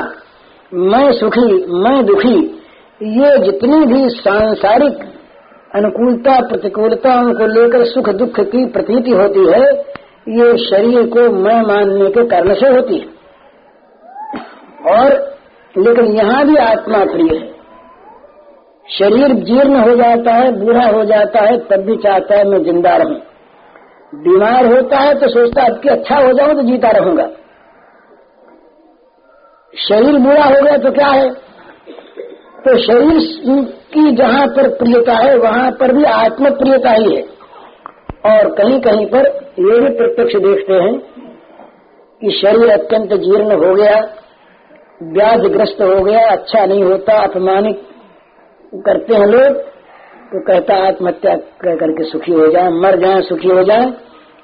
मैं 0.73 1.13
सुखी, 1.13 1.67
मैं 1.67 2.05
दुखी, 2.07 2.37
ये 3.01 3.39
जितनी 3.39 3.85
भी 3.87 4.09
सांसारिक 4.09 5.03
अनुकूलता 5.75 6.39
प्रतिकूलताओं 6.41 7.33
को 7.33 7.47
लेकर 7.47 7.85
सुख 7.85 8.09
दुख 8.09 8.41
की 8.41 8.65
प्रतीति 8.67 9.11
होती 9.11 9.47
है, 9.47 9.63
ये 10.29 10.57
शरीर 10.59 11.07
को 11.07 11.31
मैं 11.37 11.61
मानने 11.63 12.11
के 12.11 12.25
कारण 12.25 12.55
से 12.55 12.69
होती 12.69 12.99
है। 12.99 13.13
और 14.95 15.13
लेकिन 15.75 16.17
यहाँ 16.17 16.45
भी 16.47 16.57
आत्मा 16.57 17.05
प्रिय 17.05 17.37
है। 17.37 17.53
शरीर 18.89 19.33
जीर्ण 19.45 19.77
हो 19.77 19.95
जाता 19.97 20.33
है, 20.33 20.51
बूढ़ा 20.53 20.87
हो 20.87 21.05
जाता 21.05 21.41
है, 21.41 21.57
तब 21.59 21.85
भी 21.87 21.97
चाहता 21.97 22.37
है 22.37 22.49
मैं 22.49 22.63
ज़िंदा 22.65 22.97
रहूँ। 22.97 23.21
बीमार 24.23 24.67
होता 24.67 24.99
है 24.99 25.15
तो 25.15 25.29
सोचता 25.29 25.63
है 25.63 25.71
कि 25.83 25.89
अच्छा 25.89 26.17
हो 26.17 26.33
जाऊँ 26.33 26.55
तो 26.55 26.63
जीता 26.63 26.91
रहूँगा। 26.91 27.29
शरीर 29.75 30.19
बुरा 30.19 30.45
हो 30.45 30.63
गया 30.63 30.77
तो 30.77 30.91
क्या 30.91 31.09
है? 31.09 31.31
तो 32.59 32.77
शरीर 32.79 33.19
की 33.95 34.11
जहाँ 34.13 34.47
पर 34.47 34.69
प्रियता 34.69 35.17
है, 35.17 35.37
वहाँ 35.37 35.71
पर 35.71 35.93
भी 35.93 36.05
आत्म 36.05 36.51
प्रियता 36.51 36.91
ही 36.91 37.15
है। 37.17 37.23
और 38.27 38.55
कहीं 38.55 38.81
कहीं 38.81 39.07
पर 39.07 39.27
ये 39.61 39.81
भी 39.81 39.89
प्रत्यक्ष 39.97 40.37
देखते 40.37 40.75
हैं 40.75 40.99
कि 42.23 42.31
शरीर 42.31 42.71
अत्यंत 42.71 43.13
जीर्ण 43.13 43.65
हो 43.65 43.75
गया, 43.75 44.01
व्याधिग्रस्त 45.03 45.83
हो 45.83 46.03
गया 46.05 46.27
अच्छा 46.29 46.65
नहीं 46.67 46.83
होता, 46.85 47.23
अपमानित 47.23 47.83
करते 48.75 49.15
हैं 49.15 49.27
लोग। 49.27 49.74
तो 50.35 50.41
कहता, 50.41 50.77
आत्महत्या 50.87 51.35
कर 51.35 51.77
करके 51.77 52.05
सुखी 52.05 52.33
हो 52.33 52.47
जाए, 52.47 52.69
मर 52.69 52.97
जाए, 52.99 53.21
सुखी 53.21 53.49
हो 53.49 53.63
जाए 53.63 53.91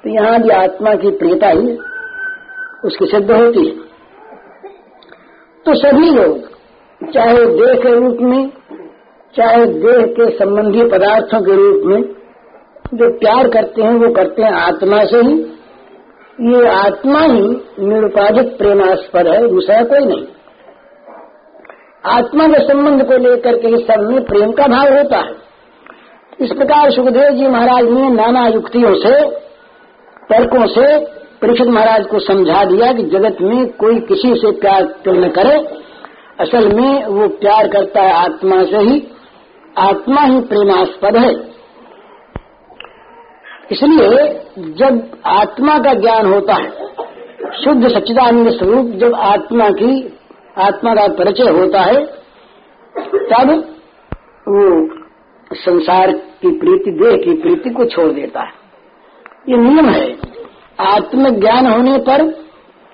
तो 0.03 0.09
यहाँ 0.09 0.41
भी 0.41 0.49
आत्मा 0.49 0.93
की 0.95 1.09
प्रियता 1.11 1.47
ही 1.47 1.73
उसकी 2.85 3.05
सिद्ध 3.05 3.31
होती 3.31 3.65
है। 3.67 3.75
तो 5.65 5.73
सभी 5.73 6.09
लोग, 6.09 6.39
चाहे 7.11 7.45
देह 7.45 7.73
के 7.73 7.93
रूप 7.95 8.17
में, 8.21 8.51
चाहे 9.35 9.65
देह 9.65 10.05
के 10.13 10.29
संबंधी 10.37 10.83
पदार्थों 10.83 11.41
के 11.41 11.55
रूप 11.55 11.83
में, 11.85 12.01
जो 12.93 13.11
प्यार 13.19 13.49
करते 13.49 13.81
हैं, 13.81 13.93
वो 13.93 14.13
करते 14.13 14.43
हैं 14.43 14.53
आत्मा 14.53 15.03
से 15.05 15.17
ही। 15.17 15.35
ये 16.53 16.67
आत्मा 16.69 17.19
ही 17.19 17.41
निरुपाधिक 17.79 18.57
प्रेमास्पद 18.57 19.27
है, 19.27 19.47
दूसरा 19.47 19.83
कोई 19.83 20.05
नहीं। 20.05 20.25
आत्मा 22.05 22.47
के 22.47 22.67
संबंध 22.67 23.07
को 23.07 23.17
लेकर 23.17 23.57
के 23.57 23.67
इस 23.67 23.87
सब 23.87 24.09
में 24.09 24.23
प्रेम 24.23 24.51
का 24.51 24.67
भाव 24.67 24.97
होता 24.97 25.17
है। 25.17 25.50
इस 26.41 26.51
प्रकार 26.51 26.91
सुखदेव 26.91 27.29
जी 27.29 27.47
महाराज 27.47 27.83
ने 27.83 28.09
नाना 28.09 28.47
युक्तियों 28.47 28.95
से, 28.95 29.29
तर्कों 30.31 30.67
से 30.67 31.05
परीक्षित 31.41 31.67
महाराज 31.67 32.05
को 32.05 32.19
समझा 32.19 32.65
दिया 32.65 32.93
कि 32.93 33.03
जगत 33.03 33.37
में 33.41 33.67
कोई 33.67 33.99
किसी 33.99 34.35
से 34.35 34.51
प्यार 34.51 34.83
न 35.07 35.29
करे। 35.29 35.57
असल 36.39 36.75
में 36.75 37.05
वो 37.05 37.27
प्यार 37.27 37.67
करता 37.67 38.01
है 38.01 38.13
आत्मा 38.13 38.63
से 38.63 38.77
ही। 38.77 39.07
आत्मा 39.77 40.21
ही 40.21 40.41
प्रेमास्पद 40.41 41.17
है। 41.17 41.33
इसलिए 43.71 44.41
जब 44.73 45.17
आत्मा 45.25 45.79
का 45.79 45.93
ज्ञान 45.93 46.33
होता 46.33 46.53
है, 46.53 46.69
शुद्ध 47.63 47.87
सच्चिदानंद 47.87 48.49
स्वरूप 48.49 48.85
जब 48.85 49.15
आत्मा 49.15 49.69
की, 49.69 50.19
आत्मा 50.57 50.95
का 50.95 51.07
परिचय 51.07 51.49
होता 51.49 51.81
है, 51.81 52.05
तब 53.07 53.63
वो 54.47 54.89
संसार 55.53 56.30
की 56.41 56.59
प्रीति 56.59 56.91
देह 56.91 57.17
की 57.17 57.41
प्रीति 57.41 57.69
को 57.69 57.85
छोड़ 57.85 58.11
देता 58.11 58.41
है। 58.41 58.53
ये 59.49 59.57
नियम 59.57 59.89
है। 59.89 60.17
आत्मज्ञान 60.79 61.67
होने 61.67 61.97
पर 61.97 62.41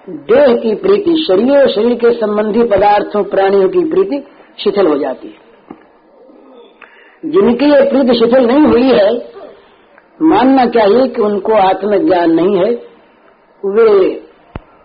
देह 0.09 0.57
की 0.57 0.75
प्रीति, 0.75 1.25
शरीर 1.27 1.57
और 1.57 1.69
शरीर 1.69 1.93
के 1.93 2.11
संबंधी 2.11 2.63
पदार्थों, 2.63 3.23
प्राणियों 3.23 3.69
की 3.69 3.79
प्रीति 3.79 4.27
शिथिल 4.63 4.87
हो 4.87 4.97
जाती 4.97 5.27
है। 5.27 5.47
जिनकी 7.25 7.65
ये 7.65 7.89
प्रीति 7.89 8.19
शिथिल 8.19 8.47
नहीं 8.47 8.67
हुई 8.67 8.91
है, 8.91 9.31
मानना 10.21 10.65
चाहिए 10.65 11.07
कि 11.07 11.21
उनको 11.21 11.53
आत्मज्ञान 11.53 12.31
नहीं 12.31 12.57
है। 12.57 12.71
वे 13.65 14.09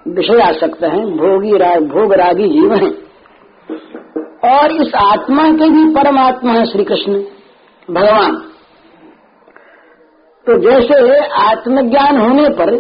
विषय 0.09 0.41
आ 0.41 0.53
सकते 0.53 0.87
हैं, 0.87 1.17
भोगी 1.17 1.57
राग 1.57 1.87
भोग 1.87 2.15
रागी 2.15 2.49
जीव 2.49 2.75
हैं। 2.75 3.03
और 4.55 4.73
इस 4.73 4.95
आत्मा 4.95 5.49
के 5.49 5.71
भी 5.71 5.95
परमात्मा 5.95 6.53
है 6.53 6.67
श्री 6.67 6.85
कृष्ण 6.85 7.13
भगवान। 7.91 8.52
तो 10.47 10.57
जैसे 10.61 11.19
आत्मज्ञान 11.41 12.17
होने 12.21 12.49
पर 12.51 12.71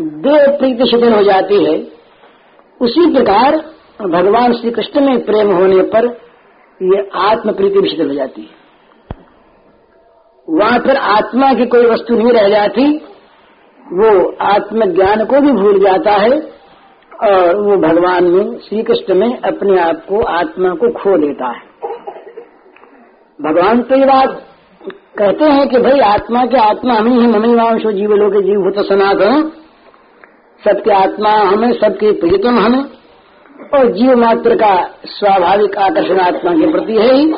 देह 0.00 0.46
प्रीति 0.58 0.86
शिथिल 0.86 1.12
हो 1.12 1.22
जाती 1.22 1.64
है, 1.64 1.76
उसी 2.80 3.12
प्रकार 3.12 3.56
भगवान 4.08 4.52
श्री 4.52 4.70
कृष्ण 4.70 5.00
में 5.00 5.24
प्रेम 5.24 5.52
होने 5.52 5.82
पर 5.92 6.06
ये 6.80 7.08
आत्म 7.20 7.52
प्रीति 7.52 7.80
भी 7.80 7.88
शिथिल 7.88 8.08
हो 8.08 8.14
जाती 8.14 8.42
है। 8.42 8.56
वहाँ 10.48 10.78
पर 10.78 10.96
आत्मा 10.96 11.52
की 11.54 11.66
कोई 11.66 11.86
वस्तु 11.86 12.14
नहीं 12.14 12.32
रह 12.32 12.48
जाती, 12.48 12.84
वो 13.80 14.10
आत्मज्ञान 14.46 15.24
को 15.24 15.40
भी 15.40 15.52
भूल 15.52 15.78
जाता 15.80 16.12
है 16.12 16.30
और 17.24 17.60
वो 17.60 17.76
भगवान 17.78 18.24
में 18.24 18.58
श्री 18.58 18.82
कृष्ण 18.82 19.14
में 19.14 19.40
अपने 19.42 19.78
आप 19.80 20.04
को, 20.08 20.22
आत्मा 20.22 20.74
को 20.74 20.92
खो 20.92 21.16
देता 21.18 21.48
है। 21.48 21.66
भगवान 23.40 23.82
तो 23.82 23.96
ये 23.96 24.06
बात 24.06 24.40
कहते 25.18 25.44
हैं 25.44 25.68
कि 25.68 25.78
भाई 25.78 26.00
आत्मा 26.00 26.44
के 26.44 26.56
आत्मा 26.58 26.94
हम 26.94 27.06
ही 27.10 27.26
ममी 27.26 27.54
वांशो 27.54 27.92
जीव 27.92 28.12
लोग 28.12 28.34
जीव 28.42 28.60
भूत 28.60 28.84
सनातन। 28.86 29.40
सबके 30.64 30.90
आत्मा 30.90 31.30
हमें 31.30 31.72
सबके 31.72 32.12
प्रियतम 32.12 32.58
हमें 32.58 32.84
और 33.74 33.90
जीव 33.92 34.14
मात्र 34.16 34.56
का 34.56 34.70
स्वाभाविक 35.06 35.76
आकर्षण 35.76 36.20
आत्मा 36.20 36.52
के 36.52 36.70
प्रति 36.72 36.92
है 36.92 37.14
ही। 37.14 37.32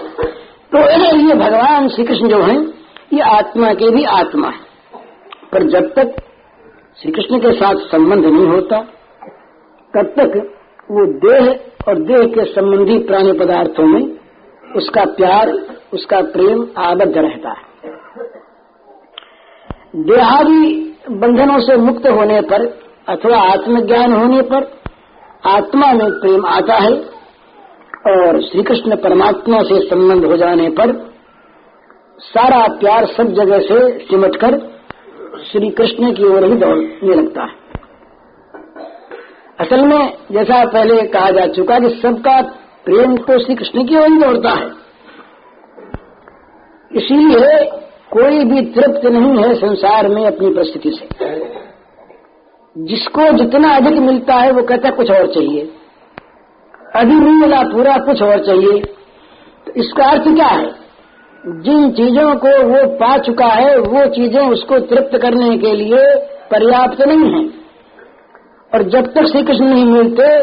तो 0.73 0.83
ये 1.19 1.35
भगवान 1.35 1.89
श्री 1.89 2.05
कृष्ण 2.05 2.29
जो 2.29 2.43
है, 2.43 2.57
ये 3.13 3.21
आत्मा 3.21 3.73
के 3.75 3.91
भी 3.91 4.05
आत्मा 4.05 4.49
है। 4.49 5.01
पर 5.53 5.63
जब 5.63 5.89
तक 5.95 6.21
श्री 7.03 7.13
कृष्ण 7.13 7.39
के 7.39 7.53
साथ 7.53 7.75
संबंध 7.75 8.27
नहीं 8.27 8.47
होता, 8.47 8.83
तब 9.95 10.13
तक 10.19 10.39
वो 10.91 11.07
देह 11.21 11.51
और 11.89 12.03
देह 12.03 12.27
के 12.27 12.45
संबंधी 12.45 12.99
प्राणी 12.99 13.33
पदार्थों 13.33 13.87
में 13.87 14.05
उसका 14.77 15.05
प्यार, 15.05 15.59
उसका 15.93 16.21
प्रेम 16.21 16.67
आबद्ध 16.79 17.19
रहता 17.19 17.49
है। 17.49 17.70
देहादि 19.95 20.67
बंधनों 21.11 21.59
से 21.61 21.77
मुक्त 21.77 22.07
होने 22.09 22.41
पर 22.41 22.65
अथवा 23.09 23.39
आत्मज्ञान 23.43 24.13
होने 24.13 24.43
पर 24.43 24.67
आत्मा 25.47 25.93
में 25.93 26.11
प्रेम 26.21 26.47
आता 26.47 26.75
है 26.75 26.93
और 28.09 28.41
श्री 28.43 28.63
कृष्ण 28.63 28.97
परमात्मा 28.97 29.63
से 29.63 29.81
संबंध 29.89 30.25
हो 30.25 30.37
जाने 30.37 30.69
पर 30.71 30.93
सारा 32.19 32.61
प्यार 32.79 33.07
सब 33.07 33.33
जगह 33.33 33.59
से 33.61 33.81
सिमटकर 33.99 34.59
श्री 35.51 35.71
कृष्ण 35.71 36.13
की 36.13 36.25
ओर 36.25 36.45
ही 36.45 36.57
दौड़ने 36.57 37.15
लगता 37.15 37.45
है। 37.45 37.59
असल 39.61 39.85
में 39.87 40.13
जैसा 40.33 40.65
पहले 40.65 41.03
कहा 41.09 41.31
जा 41.31 41.47
चुका 41.47 41.79
कि 41.79 41.89
सबका 41.97 42.41
प्रेम 42.85 43.17
तो 43.17 43.39
श्री 43.39 43.55
कृष्ण 43.55 43.85
की 43.85 43.97
ओर 43.97 44.09
ही 44.09 44.19
दौड़ता 44.19 44.51
है। 44.51 44.71
इसीलिए 46.91 47.59
कोई 48.13 48.45
भी 48.45 48.63
तृप्त 48.63 49.05
नहीं 49.05 49.45
है 49.45 49.55
संसार 49.55 50.09
में 50.09 50.27
अपनी 50.27 50.51
परिस्थिति 50.51 50.91
से। 50.91 51.09
जिसको 52.79 53.33
जितना 53.33 53.77
अधिक 53.77 53.99
मिलता 53.99 54.35
है, 54.35 54.53
वो 54.53 54.63
कहता 54.63 54.89
है, 54.89 54.95
कुछ 54.95 55.11
और 55.11 55.27
चाहिए। 55.27 55.73
अभी 56.97 57.15
नहीं 57.15 57.35
मिला 57.35 57.63
पूरा 57.63 57.97
कुछ 57.97 58.23
और 58.23 58.47
चाहिए। 58.47 58.81
तो 59.67 59.73
इसका 59.77 60.05
अर्थ 60.05 60.23
क्या 60.23 60.47
है? 60.47 60.75
जिन 61.47 61.91
चीज़ों 61.91 62.35
को 62.35 62.67
वो 62.67 62.87
पा 62.87 63.19
चुका 63.19 63.47
है, 63.47 63.79
वो 63.79 64.07
चीज़ें 64.07 64.51
उसको 64.51 64.79
तृप्त 64.79 65.19
करने 65.19 65.59
के 65.59 65.73
लिए 65.73 66.15
पर्याप्त 66.51 67.01
नहीं 67.01 67.35
है। 67.35 67.51
और 68.75 68.83
जब 68.83 69.07
तक 69.07 69.25
श्री 69.25 69.43
कृष्ण 69.43 69.65
नहीं 69.65 69.85
मिलते, 69.85 70.43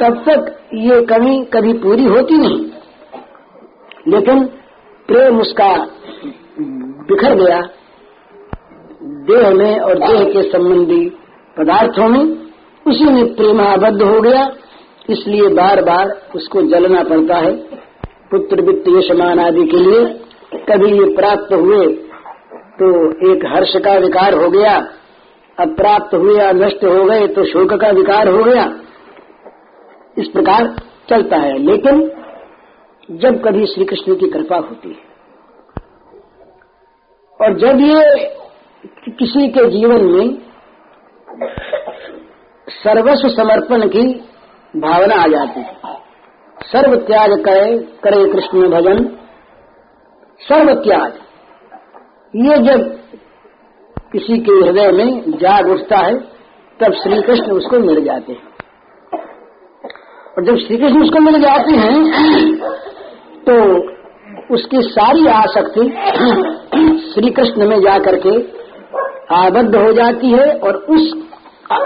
तब 0.00 0.24
तक 0.28 0.58
ये 0.74 1.04
कमी 1.04 1.44
कभी 1.44 1.72
पूरी 1.72 2.04
होती 2.04 2.38
नहीं। 2.38 2.66
लेकिन 4.08 4.44
प्रेम 5.06 5.40
उसका 5.40 5.86
बिखर 7.08 7.34
गया। 7.34 7.60
देह 9.26 9.50
में 9.50 9.80
और 9.80 9.98
देह 9.98 10.22
के 10.24 10.42
संबंधी 10.42 11.04
पदार्थों 11.56 12.08
में 12.08 12.24
उसी 12.86 13.04
में 13.04 13.34
प्रेमाबद्ध 13.34 14.02
हो 14.02 14.20
गया। 14.20 14.46
इसलिए 15.10 15.48
बार 15.48 15.82
बार 15.84 16.10
उसको 16.34 16.62
जलना 16.62 17.02
पड़ता 17.02 17.36
है। 17.36 17.54
पुत्र 18.30 18.62
वित्त 18.62 18.88
यशमान 18.88 19.40
आदि 19.40 19.66
के 19.66 19.76
लिए 19.76 20.04
कभी 20.70 20.90
ये 20.92 21.14
प्राप्त 21.16 21.52
हुए 21.52 21.86
तो 22.78 22.88
एक 23.32 23.44
हर्ष 23.46 23.76
का 23.76 23.94
विकार 23.96 24.34
हो 24.34 24.50
गया। 24.50 24.76
अब 25.58 25.76
प्राप्त 25.76 26.14
हुए 26.14 26.38
या 26.38 26.50
नष्ट 26.52 26.84
हो 26.84 27.04
गए 27.04 27.26
तो 27.28 27.44
शोक 27.44 27.74
का 27.74 27.90
विकार 27.90 28.28
हो 28.28 28.42
गया। 28.44 28.64
इस 30.18 30.28
प्रकार 30.28 30.74
चलता 31.10 31.36
है। 31.36 31.58
लेकिन 31.58 32.00
जब 33.10 33.42
कभी 33.44 33.66
श्री 33.66 33.84
कृष्ण 33.84 34.14
की 34.14 34.28
कृपा 34.28 34.56
होती 34.58 34.88
है 34.88 35.15
और 37.40 37.56
जब 37.58 37.80
ये 37.80 38.24
किसी 39.10 39.48
के 39.48 39.68
जीवन 39.70 40.04
में 40.04 40.38
सर्वस्व 42.68 43.28
समर्पण 43.28 43.88
की 43.88 44.02
भावना 44.74 45.14
आ 45.14 45.26
जाती 45.26 45.60
है, 45.60 45.94
सर्व 46.62 46.96
त्याग 47.00 47.34
करे 47.44 47.76
करे 48.04 48.24
कृष्ण 48.32 48.68
भजन, 48.70 49.04
सर्व 50.40 50.72
त्याग। 50.74 51.18
ये 52.34 52.56
जब 52.58 52.84
किसी 54.12 54.38
के 54.38 54.52
हृदय 54.52 54.90
में 54.92 55.38
जाग 55.38 55.68
उठता 55.68 55.98
है, 55.98 56.14
तब 56.80 56.92
श्री 56.92 57.20
कृष्ण 57.22 57.52
उसको 57.52 57.78
मिल 57.78 58.04
जाते 58.04 58.32
हैं। 58.32 58.54
और 60.28 60.44
जब 60.44 60.56
श्री 60.56 60.76
कृष्ण 60.76 61.02
उसको 61.02 61.20
मिल 61.20 61.40
जाते 61.40 61.76
हैं 61.76 61.98
तो 63.40 63.54
उसकी 64.50 64.82
सारी 64.82 65.26
आसक्ति 65.26 65.80
श्री 67.14 67.30
कृष्ण 67.30 67.68
में 67.68 67.80
जाकर 67.80 68.20
के 68.26 68.56
आबद्ध 69.34 69.76
हो 69.76 69.92
जाती 69.92 70.30
है 70.30 70.58
और 70.58 70.76
उस 70.76 71.22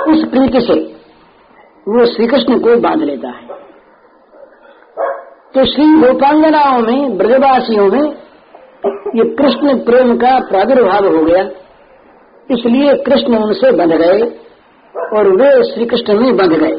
उस 0.08 0.24
प्रीति 0.28 0.60
से 0.60 1.00
वो 1.88 2.06
श्री 2.06 2.26
कृष्ण 2.26 2.58
को 2.58 2.76
बाँध 2.76 3.02
लेता 3.02 3.28
है। 3.28 3.46
तो 5.54 5.64
श्री 5.64 5.84
गोपांगनाओं 5.84 6.82
में, 6.82 7.16
ब्रजवासियों 7.16 7.86
में 7.86 8.10
ये 9.16 9.34
कृष्ण 9.34 9.78
प्रेम 9.78 10.16
का 10.16 10.38
प्रादुर्भाव 10.38 11.16
हो 11.16 11.24
गया। 11.24 11.42
इसलिए 12.50 12.94
कृष्ण 12.94 13.36
उनसे 13.36 13.72
बंध 13.72 13.92
गए 13.92 14.38
और 15.18 15.28
वे 15.28 15.72
श्री 15.72 15.86
कृष्ण 15.86 16.20
में 16.20 16.36
बंध 16.36 16.52
गए। 16.52 16.74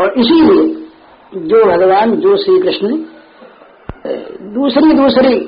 और 0.00 0.12
इसीलिए 0.12 0.86
जो 1.36 1.64
भगवान, 1.64 2.16
जो 2.16 2.36
श्री 2.36 2.58
कृष्ण 2.58 3.04
दूसरी 4.54 4.92
दूसरी 4.92 5.38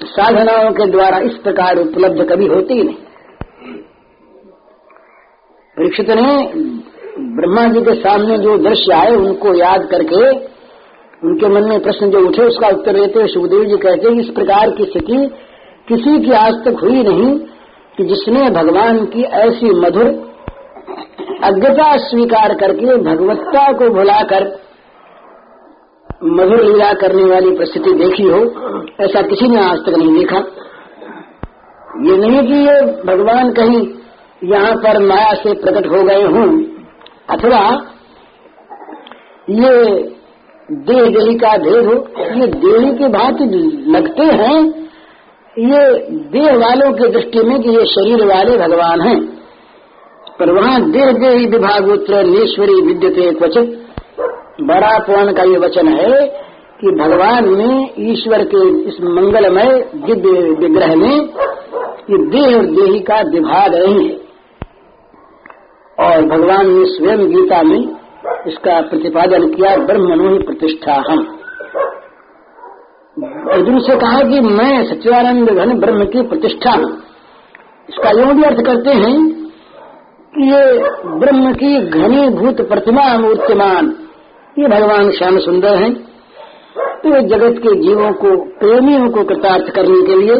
साधनाओं 0.00 0.70
के 0.72 0.86
द्वारा 0.86 1.18
इस 1.18 1.36
प्रकार 1.36 1.78
उपलब्ध 1.78 2.24
कभी 2.30 2.46
होती 2.46 2.74
ही 2.74 2.82
नहीं। 2.82 2.96
परीक्षित 5.76 6.10
ने 6.10 6.36
ब्रह्मा 7.36 7.66
जी 7.66 7.80
के 7.80 7.94
सामने 7.94 8.38
जो 8.38 8.56
दृश्य 8.58 8.92
आए, 8.94 9.14
उनको 9.16 9.54
याद 9.54 9.88
करके 9.90 10.30
उनके 11.22 11.48
मन 11.48 11.68
में 11.68 11.80
प्रश्न 11.80 12.10
जो 12.10 12.18
उठे, 12.26 12.42
उसका 12.42 12.68
उत्तर 12.68 12.92
देते 12.92 13.18
हुए 13.18 13.28
सुखदेव 13.28 13.64
जी 13.64 13.76
कहते 13.76 14.08
हैं, 14.08 14.20
इस 14.20 14.28
प्रकार 14.28 14.70
की 14.70 14.84
स्थिति 14.84 15.16
किसी 15.88 16.18
की 16.20 16.32
आज 16.32 16.54
तक 16.64 16.80
हुई 16.82 17.02
नहीं 17.02 17.38
कि 17.96 18.04
जिसने 18.04 18.50
भगवान 18.50 19.04
की 19.06 19.22
ऐसी 19.40 19.70
मधुर 19.80 20.06
अज्ञता 21.44 21.96
स्वीकार 21.96 22.54
करके 22.54 22.96
भगवत्ता 23.04 23.72
को 23.72 23.88
भुलाकर 23.90 24.44
मधुर 26.20 26.62
लीला 26.64 26.92
करने 26.92 27.24
वाली 27.24 27.50
परिस्थिति 27.50 27.92
देखी 27.94 28.22
हो, 28.22 28.38
ऐसा 29.00 29.20
किसी 29.22 29.48
ने 29.48 29.60
आज 29.62 29.78
तक 29.78 29.96
नहीं 29.98 30.16
देखा। 30.18 30.38
ये 32.02 32.16
नहीं 32.18 32.40
कि 32.42 32.56
ये 32.62 32.80
भगवान 33.04 33.52
कहीं 33.52 33.86
यहाँ 34.42 34.74
पर 34.76 34.98
माया 35.04 35.32
से 35.34 35.54
प्रकट 35.60 35.86
हो 35.86 36.02
गए 36.04 36.22
हों, 36.24 36.48
अथवा 37.28 37.60
ये 39.52 39.72
देह 40.68 41.04
देही 41.08 41.34
का 41.38 41.56
भेद 41.58 41.86
हो, 41.86 41.94
ये 42.34 42.46
देही 42.58 42.92
के 42.98 43.08
भांति 43.08 43.44
लगते 43.90 44.24
हैं, 44.34 44.58
ये 45.56 45.82
देह 46.32 46.52
वालों 46.58 46.92
की 46.92 47.08
दृष्टि 47.08 47.42
में 47.42 47.60
कि 47.62 47.70
ये 47.70 47.84
शरीर 47.88 48.26
वाले 48.26 48.56
भगवान 48.58 49.00
हैं। 49.00 49.20
पर 50.38 50.52
वहाँ 50.52 50.80
देह 50.90 51.12
देही 51.14 51.46
विभागोत्र, 51.48 52.22
नीश्वरी 52.26 52.80
विद्यते 52.82 53.30
क्वचित 53.32 53.84
बड़ा 54.58 54.98
पुराण 54.98 55.32
का 55.32 55.42
ये 55.42 55.58
वचन 55.58 55.88
है 55.88 56.26
कि 56.80 56.90
भगवान 56.92 57.48
ने 57.56 57.66
ईश्वर 58.04 58.42
के 58.44 58.62
इस 58.88 58.96
मंगलमय 59.00 59.68
दिव्य 60.06 60.40
विग्रह 60.60 60.94
में 60.96 61.12
ये 62.10 62.18
देह 62.30 62.56
और 62.56 62.66
देही 62.66 63.00
का 63.00 63.20
विभाग 63.28 63.74
नहीं 63.74 64.08
है। 64.08 64.16
और 65.98 66.24
भगवान 66.26 66.70
ने 66.70 66.84
स्वयं 66.86 67.22
गीता 67.28 67.62
में 67.62 67.78
इसका 68.46 68.80
प्रतिपादन 68.80 69.46
किया, 69.48 69.76
ब्रह्मणु 69.76 70.28
ही 70.28 70.38
प्रतिष्ठा 70.38 70.94
हम 71.08 71.26
अर्जुन 73.52 73.78
से 73.80 73.96
कहा 73.96 74.22
कि 74.22 74.40
मैं 74.40 74.84
सच्चिदानंद 74.84 75.50
घन 75.50 75.78
ब्रह्म 75.80 76.04
की 76.06 76.22
प्रतिष्ठा 76.22 76.72
हूँ। 76.72 76.90
इसका 77.88 78.10
योग 78.10 78.36
भी 78.36 78.42
अर्थ 78.42 78.64
करते 78.66 78.90
हैं 78.96 79.14
कि 80.34 80.50
ये 80.50 80.60
ब्रह्म 81.18 81.52
की 81.54 81.72
घनीभूत 81.78 82.68
प्रतिमा 82.68 83.06
मूर्तिमान 83.18 83.94
ये 84.58 84.68
भगवान 84.68 85.10
श्याम 85.10 85.38
सुंदर 85.38 85.74
हैं। 85.76 85.92
तो 87.02 87.10
ये 87.10 87.20
जगत 87.28 87.58
के 87.58 87.74
जीवों 87.80 88.10
को, 88.12 88.30
प्रेमियों 88.60 89.08
को 89.08 89.22
कृतार्थ 89.24 89.70
करने 89.74 90.00
के 90.06 90.16
लिए 90.16 90.38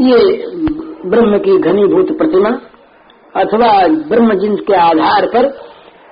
ये 0.00 0.18
ब्रह्म 1.06 1.38
की 1.38 1.56
घनीभूत 1.60 2.12
प्रतिमा 2.18 2.50
अथवा 3.34 3.70
ब्रह्म 4.08 4.38
जिन 4.38 4.56
के 4.66 4.74
आधार 4.74 5.26
पर 5.26 5.48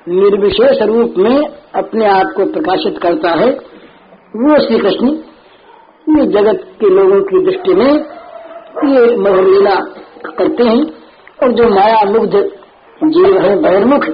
निर्विशेष 0.09 0.83
रूप 0.85 1.15
में 1.19 1.37
अपने 1.75 2.07
आप 2.07 2.33
को 2.37 2.51
प्रकाशित 2.53 2.99
करता 3.03 3.31
है, 3.35 3.51
वो 4.37 4.59
श्री 4.59 4.79
कृष्ण 4.79 5.09
ये 6.11 6.27
जगत 6.33 6.67
के 6.81 6.91
लोगों 6.91 7.21
की 7.23 7.45
दृष्टि 7.45 7.75
में 7.75 7.91
ये 8.91 9.17
मधुलीला 9.19 9.75
करते 10.37 10.65
हैं 10.65 10.83
और 11.39 11.53
जो 11.53 11.69
माया 11.71 12.05
मुग्ध 12.11 12.37
जीव 13.09 13.39
है, 13.39 13.57
बहिर्मुख, 13.61 14.05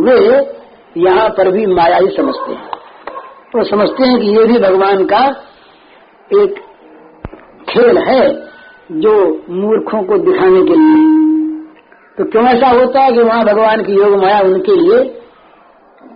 वे 0.00 0.58
यहाँ 0.96 1.28
पर 1.28 1.50
भी 1.50 1.66
माया 1.66 1.96
ही 1.96 2.08
समझते 2.08 2.52
हैं। 2.52 2.68
वो 3.54 3.64
समझते 3.64 4.06
हैं 4.06 4.18
कि 4.20 4.26
ये 4.26 4.44
भी 4.44 4.58
भगवान 4.58 5.04
का 5.04 5.24
एक 6.30 6.58
खेल 7.68 7.98
है 7.98 8.22
जो 9.00 9.12
मूर्खों 9.50 10.02
को 10.02 10.18
दिखाने 10.18 10.62
के 10.62 10.76
लिए। 10.76 11.08
तो 12.18 12.24
क्यों 12.24 12.44
ऐसा 12.46 12.68
होता 12.68 13.00
है 13.00 13.12
कि 13.12 13.22
वहाँ 13.22 13.44
भगवान 13.44 13.82
की 13.82 13.92
योग 13.92 14.14
माया 14.22 14.40
उनके 14.40 14.76
लिए 14.76 15.02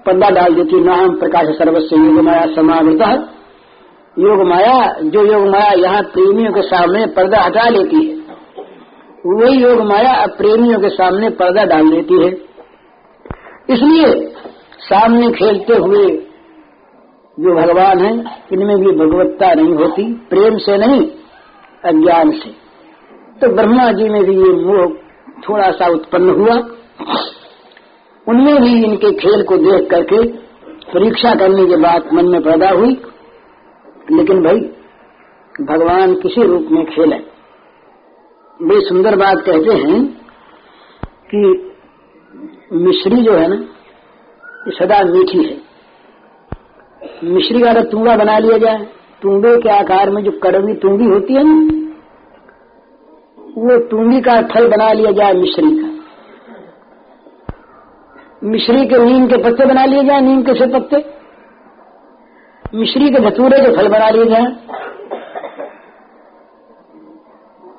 पर्दा 0.07 0.31
डाल 0.31 0.55
देती 0.55 0.81
न 0.81 0.89
हम 0.89 1.19
प्रकाश 1.19 1.47
सर्वस्व 1.59 1.97
योग 1.97 2.21
माया 2.21 2.47
समावृत। 2.47 3.31
योग 4.17 4.43
माया, 4.43 4.75
जो 5.03 5.25
योग 5.25 5.47
माया 5.49 5.71
यहाँ 5.73 6.03
प्रेमियों 6.03 6.53
के 6.53 6.63
सामने 6.63 7.07
पर्दा 7.07 7.41
हटा 7.41 7.69
लेती 7.69 8.05
है, 8.07 8.15
वही 9.27 9.63
योग 9.63 9.81
माया 9.83 10.13
अब 10.15 10.31
प्रेमियों 10.31 10.81
के 10.81 10.89
सामने 10.89 11.31
पर्दा 11.31 11.65
डाल 11.65 11.89
देती 11.89 12.23
है। 12.23 12.29
इसलिए 13.71 14.13
सामने 14.79 15.31
खेलते 15.31 15.75
हुए 15.75 16.09
जो 17.41 17.55
भगवान 17.55 17.99
है, 17.99 18.43
इनमें 18.53 18.77
भी 18.77 18.87
भगवत्ता 18.87 19.55
नहीं 19.55 19.75
होती, 19.75 20.15
प्रेम 20.15 20.57
से 20.57 20.77
नहीं, 20.77 21.11
अज्ञान 21.85 22.31
से। 22.31 22.51
तो 23.41 23.55
ब्रह्मा 23.55 23.93
जी 23.93 24.09
में 24.09 24.25
भी 24.25 24.37
ये 24.37 24.53
मोह 24.65 24.95
थोड़ा 25.49 25.71
सा 25.71 25.87
उत्पन्न 25.87 26.31
हुआ। 26.31 26.57
उनमें 28.29 28.63
भी 28.63 28.85
इनके 28.85 29.13
खेल 29.13 29.43
को 29.43 29.57
देख 29.57 29.91
करके 29.91 30.29
परीक्षा 30.67 31.35
करने 31.35 31.67
के 31.67 31.77
बाद 31.77 32.13
मन 32.13 32.29
में 32.29 32.43
पैदा 32.43 32.71
हुई। 32.71 33.03
लेकिन 34.13 34.43
भाई, 34.43 34.61
भगवान 35.65 36.15
किसी 36.15 36.43
रूप 36.43 36.67
में 36.71 36.87
खेले 36.87 37.35
बड़ी 38.63 38.81
सुंदर 38.81 39.17
बात 39.17 39.37
कहते 39.39 39.77
हैं 39.77 40.05
कि 41.35 41.71
मिश्री 42.73 43.23
जो 43.23 43.33
है 43.33 43.49
ना 43.49 43.65
ये 44.67 44.73
सदा 44.73 45.03
मीठी 45.05 45.39
है। 45.45 45.57
मिश्री 47.25 47.61
का 47.63 47.73
तुंगा 47.83 48.17
बना 48.17 48.39
लिया 48.39 48.59
जाए, 48.59 48.79
तुंगे 49.23 49.57
के 49.63 49.69
आकार 49.71 50.11
में 50.11 50.23
जो 50.25 50.31
कड़वी 50.43 50.75
तुंगी 50.75 51.05
होती 51.05 51.35
है 51.35 51.43
ना, 51.45 51.57
वो 53.59 53.77
टूँगी 53.89 54.21
का 54.21 54.41
फल 54.49 54.69
बना 54.69 54.93
लिया 54.93 55.11
जाए 55.13 55.35
मिश्री 55.35 55.71
का। 55.77 55.89
मिश्री 58.45 58.87
के 58.87 58.99
नीम 58.99 59.27
के 59.27 59.37
पत्ते 59.43 59.67
बना 59.67 59.85
लिए 59.85 60.03
जाए, 60.05 60.21
नीम 60.21 60.43
के 60.43 60.55
से 60.55 60.67
पत्ते। 60.69 61.05
मिश्री 62.75 63.11
के 63.11 63.21
धतूरे 63.21 63.59
के 63.59 63.77
फल 63.77 63.89
बना 63.89 64.11
लिए 64.11 64.25
जाए। 64.25 64.47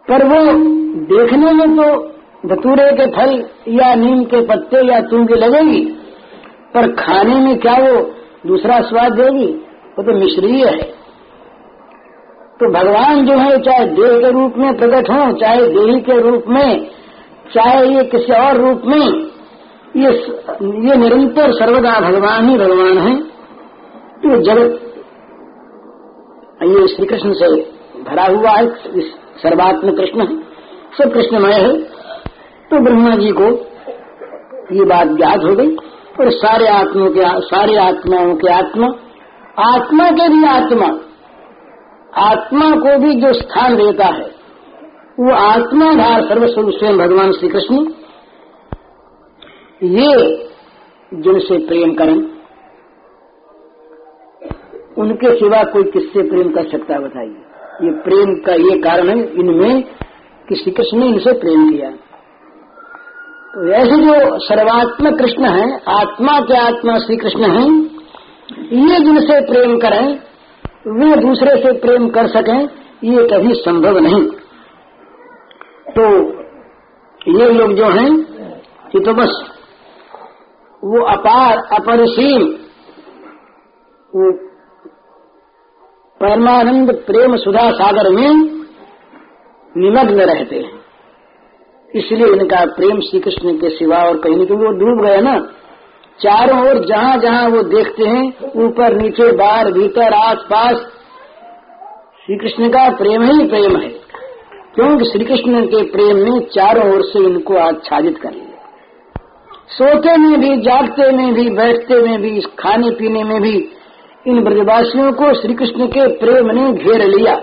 पर 0.08 0.24
वो 0.28 0.40
देखने 1.08 1.52
में 1.54 1.76
तो 1.76 1.88
धतूरे 2.48 2.92
के 2.92 3.06
फल 3.12 3.32
या 3.74 3.94
नीम 3.96 4.24
के 4.24 4.42
पत्ते 4.48 4.88
या 4.88 5.00
तूँगी 5.02 5.36
लगेगी। 5.36 5.84
पर 6.76 6.92
खाने 6.96 7.40
में 7.40 7.58
क्या 7.60 7.74
वो 7.80 7.96
दूसरा 8.48 8.80
स्वाद 8.84 9.14
देगी? 9.14 9.48
वो 9.98 10.04
तो 10.04 10.18
मिश्री 10.18 10.60
है। 10.60 10.78
तो 12.60 12.72
भगवान 12.72 13.26
जो 13.26 13.38
है, 13.38 13.58
चाहे 13.62 13.86
देह 13.92 14.18
के 14.20 14.32
रूप 14.32 14.58
में 14.58 14.74
प्रकट 14.78 15.10
हो, 15.10 15.32
चाहे 15.40 15.68
देही 15.70 16.00
के 16.02 16.20
रूप 16.22 16.44
में, 16.50 16.90
चाहे 17.54 17.86
ये 17.88 18.04
किसी 18.12 18.34
और 18.36 18.58
रूप 18.58 18.82
में, 18.86 19.06
ये 19.96 20.12
ये 20.86 20.96
निरंतर 20.98 21.52
सर्वदा 21.54 22.00
भगवान 22.02 22.50
ही 22.50 22.58
भगवान 22.58 22.98
है। 23.00 23.16
तो 24.18 24.42
जगत 24.44 24.82
ये 26.66 26.88
श्री 26.88 27.06
कृष्ण 27.06 27.34
से 27.34 27.48
भरा 28.04 28.26
हुआ 28.28 28.52
है 28.52 29.02
सर्वात्म 29.40 29.92
कृष्ण 29.96 30.20
है, 30.22 30.38
सब 30.98 31.14
कृष्णमय 31.14 31.54
है 31.56 31.74
तो 32.68 32.80
ब्रह्मा 32.84 33.16
जी 33.16 33.32
को 33.32 33.50
ये 34.72 34.86
बात 34.86 35.08
ज्ञात 35.18 35.44
हो 35.44 35.56
गई। 35.56 35.76
और 36.20 36.30
सारे 36.32 36.68
आत्माओं 36.68 37.10
के 37.10 37.24
सारे 37.48 37.78
आत्माओं 37.78 38.36
के 38.36 38.52
आत्मा 38.54 38.88
आत्मा 39.60 40.10
के 40.12 40.28
भी 40.30 40.46
आत्मा। 40.48 40.88
आत्मा 42.22 42.70
को 42.76 42.98
भी 43.00 43.14
जो 43.16 43.32
स्थान 43.34 43.76
देता 43.76 44.06
है, 44.06 44.28
वो 45.20 45.34
आत्माधार 45.34 46.24
सर्वस्व 46.24 46.72
स्वयं 46.72 46.98
भगवान 46.98 47.32
श्री 47.32 47.50
कृष्ण 47.50 47.76
ये 49.84 50.10
जिनसे 51.12 51.58
प्रेम 51.68 51.94
करें, 51.94 52.18
उनके 54.98 55.34
सिवा 55.36 55.64
कोई 55.64 55.84
किससे 55.84 56.24
प्रेम 56.30 56.52
कर 56.52 56.70
सकता 56.70 56.94
है 56.94 57.00
बताइए। 57.00 57.86
ये 57.86 57.92
प्रेम 58.02 58.36
का 58.46 58.54
ये 58.64 58.78
कारण 58.80 59.10
है, 59.10 59.18
इनमें 59.36 59.84
कि 60.50 60.56
श्री 60.56 60.72
कृष्ण 60.72 61.00
ने 61.00 61.08
इनसे 61.08 61.34
प्रेम 61.34 61.70
किया। 61.70 61.90
ऐसे 63.56 63.98
जो 63.98 64.40
सर्वात्मक 64.40 65.20
कृष्ण 65.20 65.46
है, 65.46 65.82
आत्मा 65.88 66.40
के 66.40 66.58
आत्मा 66.58 66.98
श्री 66.98 67.18
कृष्ण 67.18 67.44
है, 67.44 67.70
ये 68.76 69.00
जिनसे 69.00 69.42
प्रेम 69.42 69.78
करें, 69.78 70.20
वे 70.88 71.16
दूसरे 71.16 71.64
से 71.64 71.72
प्रेम 71.80 72.10
कर 72.10 72.28
सकें, 72.28 72.70
ये 73.04 73.28
कभी 73.28 73.54
संभव 73.54 73.98
नहीं। 73.98 74.28
तो 75.90 76.30
ये 77.40 77.50
लोग 77.54 77.74
जो 77.74 77.90
हैं, 77.90 78.24
कि 78.92 79.00
तो 79.00 79.14
बस 79.14 79.52
वो 80.84 81.06
अपार, 81.06 81.58
अपरिसीम, 81.58 82.42
वो 84.16 84.32
परमानंद 86.22 87.04
प्रेम 87.08 87.36
सुधा 87.36 87.72
सागर 87.72 88.10
में 88.10 88.30
निमग्न 89.78 90.22
रहते 90.22 90.56
हैं। 90.56 90.85
इसलिए 91.96 92.28
इनका 92.28 92.66
प्रेम 92.66 93.00
श्री 93.00 93.20
कृष्ण 93.20 93.58
के 93.58 93.70
सिवा 93.70 93.98
और 93.98 94.18
कहीं 94.18 94.36
नहीं, 94.36 94.48
क्योंकि 94.48 94.66
वो 94.66 94.72
डूब 94.72 95.06
गए 95.06 95.22
ना। 95.22 95.40
चारों 96.20 96.70
ओर 96.70 96.86
जहाँ 96.86 97.18
जहाँ 97.18 97.50
वो 97.50 97.64
देखते 97.64 98.04
हैं, 98.04 98.34
ऊपर, 98.42 98.94
नीचे, 98.94 99.32
बाहर, 99.32 99.72
भीतर 99.72 100.14
आस 100.14 100.38
पास 100.38 100.76
श्री 102.26 102.38
कृष्ण 102.38 102.70
का 102.70 102.90
प्रेम 102.90 103.24
ही 103.24 103.48
प्रेम 103.48 103.78
है। 103.78 103.90
क्योंकि 104.76 105.06
श्री 105.06 105.26
कृष्ण 105.26 105.66
के 105.66 105.84
प्रेम 105.84 106.18
ने 106.18 106.40
चारों 106.40 106.94
ओर 106.94 107.02
से 107.04 107.20
इनको 107.20 107.56
आच्छादित 107.56 108.18
कर 108.18 108.32
लिया। 108.32 108.46
सोते 109.68 110.18
में 110.18 110.40
भी, 110.40 110.58
जागते 110.58 111.12
में 111.12 111.34
भी, 111.34 111.50
बैठते 111.50 112.02
में 112.02 112.22
भी 112.22 112.42
खाने 112.42 112.90
पीने 112.90 113.24
में 113.24 113.42
भी, 113.42 113.72
इन 114.28 114.44
ब्रजवासियों 114.44 115.14
को 115.14 115.34
श्री 115.34 115.54
कृष्ण 115.54 115.88
के 115.88 116.08
प्रेम 116.08 116.52
ने 116.52 116.74
घेर 116.74 117.04
लिया। 117.04 117.36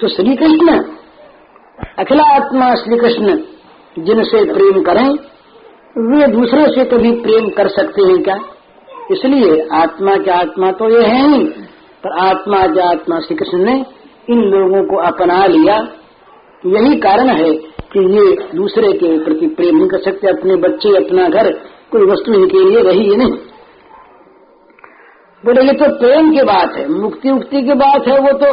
तो 0.00 0.08
श्री 0.08 0.36
कृष्ण 0.36 0.84
अखिला 1.78 2.24
आत्मा 2.34 2.74
श्री 2.74 2.96
कृष्ण 2.98 3.36
जिनसे 3.96 4.42
प्रेम 4.52 4.82
करें, 4.82 5.08
वे 6.10 6.26
दूसरे 6.26 6.66
से 6.66 6.84
कभी 6.84 7.10
प्रेम 7.20 7.48
कर 7.48 7.68
सकते 7.68 8.02
हैं 8.02 8.22
क्या? 8.22 8.36
इसलिए 9.10 9.58
आत्मा 9.72 10.16
के 10.16 10.30
आत्मा 10.30 10.70
तो 10.72 10.88
ये 10.90 11.06
है 11.06 11.28
ही, 11.28 11.44
पर 12.04 12.18
आत्मा 12.20 12.66
के 12.66 12.80
आत्मा 12.80 13.20
श्री 13.20 13.36
कृष्ण 13.36 13.58
ने 13.58 13.74
इन 14.30 14.40
लोगों 14.50 14.82
को 14.84 14.96
अपना 15.02 15.44
लिया। 15.46 15.76
यही 16.66 16.96
कारण 16.96 17.28
है 17.28 17.52
कि 17.92 18.04
ये 18.10 18.36
दूसरे 18.54 18.92
के 18.92 19.16
प्रति 19.24 19.46
प्रेम 19.46 19.76
नहीं 19.76 19.88
कर 19.88 19.98
सकते, 20.00 20.28
अपने 20.28 20.56
बच्चे, 20.58 20.96
अपना 20.96 21.28
घर, 21.28 21.50
कोई 21.92 22.06
वस्तु 22.06 22.32
इनके 22.32 22.64
लिए 22.64 22.82
रही 22.82 23.08
ही 23.10 23.16
नहीं। 23.16 23.32
बोले, 25.44 25.62
ये 25.62 25.72
तो 25.72 25.88
प्रेम 25.98 26.30
की 26.32 26.42
बात 26.44 26.76
है 26.76 26.88
मुक्ति 26.90 27.30
उक्ति 27.30 27.62
की 27.62 27.74
बात 27.76 28.08
है, 28.08 28.18
वो 28.18 28.32
तो 28.38 28.52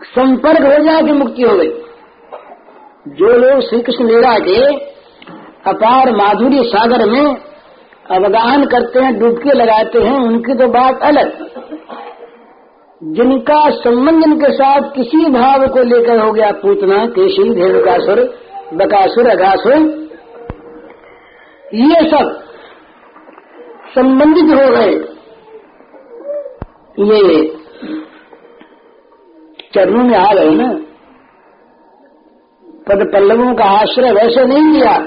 संपर्क 0.00 0.62
हो 0.62 0.84
जाए 0.84 1.02
कि 1.02 1.12
मुक्ति 1.12 1.42
हो 1.42 1.56
गई। 1.56 1.68
जो 3.08 3.32
लोग 3.32 3.60
श्री 3.60 3.80
कृष्ण 3.80 4.04
लीला 4.04 4.38
के 4.38 4.74
अपार 5.70 6.10
माधुरी 6.16 6.62
सागर 6.62 7.10
में 7.10 7.36
अवगान 8.10 8.64
करते 8.64 9.00
हैं, 9.00 9.18
डुबकी 9.18 9.50
लगाते 9.50 9.98
हैं, 9.98 10.18
उनकी 10.18 10.54
तो 10.54 10.68
बात 10.68 11.02
अलग। 11.02 11.32
जिनका 13.02 13.70
संबंध 13.70 14.24
इनके 14.24 14.52
साथ 14.52 14.80
किसी 14.80 15.30
भाव 15.30 15.66
को 15.66 15.82
लेकर 15.82 16.18
हो 16.18 16.32
गया 16.32 16.50
पूतना, 16.52 17.06
केशी, 17.06 17.54
धेनुकासुर, 17.54 18.20
बकासुर, 18.74 19.26
अघासुर, 19.26 19.74
ये 21.74 22.10
सब 22.10 22.42
संबंधित 23.94 24.44
हो 24.44 24.70
गए। 24.70 24.94
ये 26.98 27.56
चरणों 29.76 30.04
में 30.04 30.18
आ 30.18 30.34
गए 30.34 30.50
ना। 30.50 30.72
पद 32.88 33.10
पल्लवों 33.12 33.54
का 33.54 33.64
आश्रय 33.64 34.12
वैसे 34.12 34.44
नहीं 34.44 34.72
लिया। 34.72 34.98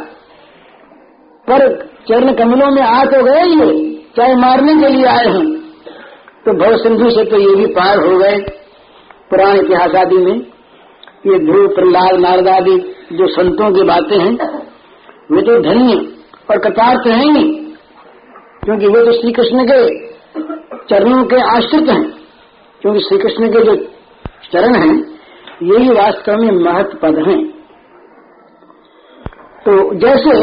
पर 1.50 1.86
चरण 2.08 2.34
कमलों 2.34 2.72
में 2.72 2.82
आ 2.82 3.06
तो 3.06 3.24
गए 3.24 3.44
ये, 3.44 4.02
चाहे 4.18 4.36
मारने 4.36 4.76
के 4.76 4.88
लिए 4.88 5.06
आए 5.06 5.26
हैं। 5.26 5.60
तो 6.46 6.54
भव 6.54 6.78
सिंधु 6.78 7.10
से 7.10 7.24
तो 7.24 7.38
ये 7.38 7.56
भी 7.56 7.66
पार 7.66 7.98
हो 7.98 8.18
गए। 8.18 8.38
पुराण 9.30 9.58
इतिहास 9.58 9.96
आदि 9.96 10.18
में 10.18 10.36
ये 11.28 11.40
ध्रुव, 11.40 11.68
प्रहलाद 11.68 12.20
नारदादि 12.20 12.96
जो 13.14 13.28
संतों 13.28 13.72
की 13.72 13.84
बातें 13.84 14.20
हैं, 14.20 14.38
वे 15.32 15.42
तो 15.42 15.60
धन्य 15.62 16.14
और 16.50 16.58
कतार्थ 16.58 17.08
हैं 17.08 17.32
ही, 17.32 17.54
क्योंकि 18.64 18.88
वे 18.88 19.06
तो 19.06 19.12
श्री 19.12 19.32
कृष्ण 19.32 19.68
के 19.72 20.08
चरणों 20.90 21.26
के 21.26 21.36
आश्रित 21.36 21.90
हैं। 21.90 22.12
क्योंकि 22.82 23.00
श्री 23.00 23.18
कृष्ण 23.18 23.48
के 23.48 23.64
जो 23.64 23.99
चरण 24.54 24.76
हैं, 24.76 25.20
यही 25.64 25.90
वास्तव 25.90 26.38
में 26.38 26.52
महत्व 26.52 26.98
पद 26.98 27.28
हैं। 27.28 27.46
तो 29.66 29.94
जैसे 29.94 30.34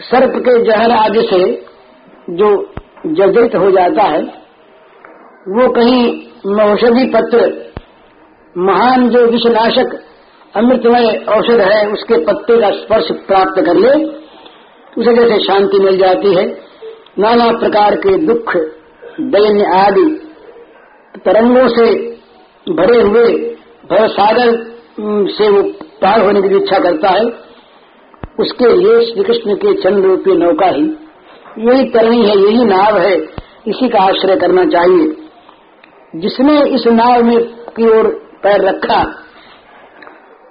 सर्प 0.00 0.32
के 0.36 0.64
जहर 0.64 0.90
आदि 0.90 1.20
से 1.20 1.66
जो 2.30 2.74
जर्जरित 3.06 3.54
हो 3.56 3.70
जाता 3.70 4.02
है, 4.02 4.22
वो 5.48 5.68
कहीं 5.68 6.26
औषधि 6.60 7.06
पत्र, 7.14 7.72
महान 8.58 9.08
जो 9.08 9.26
विषनाशक 9.26 10.02
अमृतमय 10.56 11.24
औषध 11.28 11.60
है, 11.60 11.92
उसके 11.92 12.14
पत्ते 12.24 12.60
का 12.60 12.70
स्पर्श 12.70 13.10
प्राप्त 13.26 13.60
कर 13.66 13.74
ले, 13.74 14.04
उसे 14.98 15.14
जैसे 15.14 15.44
शांति 15.44 15.78
मिल 15.78 15.98
जाती 15.98 16.34
है। 16.34 16.46
नाना 17.18 17.50
प्रकार 17.58 17.94
के 17.94 18.16
दुख 18.26 18.56
दैन्य 19.20 19.64
आदि 19.76 20.30
तरंगों 21.24 21.68
से 21.68 22.15
भरे 22.68 23.02
हुए 23.02 23.56
भव 23.90 24.08
सागर 24.08 24.56
से 25.30 25.48
वो 25.50 25.62
पार 26.02 26.20
होने 26.20 26.48
की 26.48 26.56
इच्छा 26.56 26.78
करता 26.78 27.08
है, 27.08 27.24
उसके 28.40 28.76
लिए 28.76 29.06
श्री 29.06 29.24
कृष्ण 29.24 29.54
के 29.54 29.82
चंद्र 29.82 30.08
रूपी 30.08 30.32
नौका 30.32 30.66
ही। 30.66 30.82
यही 31.58 31.90
तरणी 31.90 32.26
है, 32.26 32.38
यही 32.38 32.64
नाव 32.64 32.98
है, 32.98 33.16
इसी 33.66 33.88
का 33.88 33.98
आश्रय 33.98 34.36
करना 34.36 34.64
चाहिए। 34.64 35.16
जिसने 36.20 36.64
इस 36.64 36.86
नाव 36.86 37.22
में 37.22 37.44
की 37.46 37.98
ओर 37.98 38.08
पैर 38.42 38.60
रखा, 38.60 39.14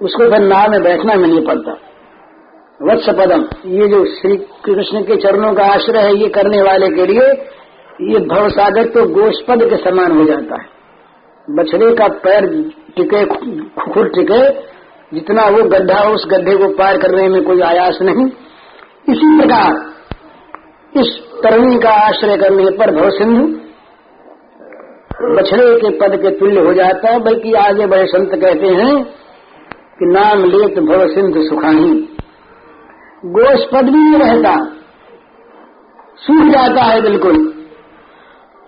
उसको 0.02 0.30
फिर 0.30 0.40
नाव 0.40 0.72
में 0.72 0.84
बैठना 0.84 1.16
में 1.16 1.28
नहीं 1.28 1.46
पड़ता। 1.46 1.72
वत्स 2.82 3.10
पदम, 3.10 3.44
ये 3.66 3.88
जो 3.88 4.06
श्री 4.06 4.38
कृष्ण 4.38 5.02
के 5.02 5.16
चरणों 5.16 5.54
का 5.54 5.66
आश्रय 5.66 6.02
है, 6.02 6.16
ये 6.16 6.30
करने 6.30 6.62
वाले 6.62 6.88
के 6.88 7.06
लिए, 7.06 7.28
ये 8.14 8.20
भवसागर 8.20 8.84
तो 8.84 9.06
गोष्पद 9.06 9.70
के 9.70 9.76
समान 9.76 10.12
हो 10.12 10.26
जाता 10.26 10.62
है। 10.62 10.75
बछड़े 11.48 11.94
का 11.96 12.08
पैर 12.24 12.46
टिके, 12.96 13.26
खुर 13.26 14.08
टिके, 14.10 14.40
जितना 15.12 15.44
वो 15.48 15.64
गड्ढा 15.70 16.00
उस 16.10 16.26
गड्ढे 16.30 16.56
को 16.58 16.68
पार 16.76 16.98
करने 16.98 17.28
में 17.30 17.44
कोई 17.44 17.62
आयास 17.64 18.00
नहीं। 18.02 18.26
इसी 19.08 19.38
प्रकार 19.38 19.84
इस 20.94 21.12
तरणी 21.44 21.78
का 21.80 21.92
आश्रय 22.02 22.38
करने 22.38 22.70
पर 22.78 22.92
भव 22.96 23.10
सिंधु 23.12 23.46
बछड़े 25.36 25.66
के 25.80 25.90
पद 26.00 26.16
के 26.22 26.32
तुल्य 26.40 26.62
हो 26.62 26.74
जाता 26.74 27.12
है 27.12 27.20
बल्कि 27.24 27.54
आगे 27.58 27.86
बड़े 27.88 28.06
संत 28.08 28.32
कहते 28.34 28.68
हैं 28.78 29.04
कि 30.00 30.06
नाम 30.08 30.44
लेत 30.46 30.80
भव 30.86 31.08
सिंधु 31.10 31.44
सुखानी 31.46 31.92
गोश 33.32 33.66
पद 33.66 33.86
भी 33.86 34.00
नहीं 34.00 34.20
रहता, 34.22 34.56
सूख 36.20 36.50
जाता 36.50 36.84
है 36.84 37.02
बिल्कुल 37.02 37.38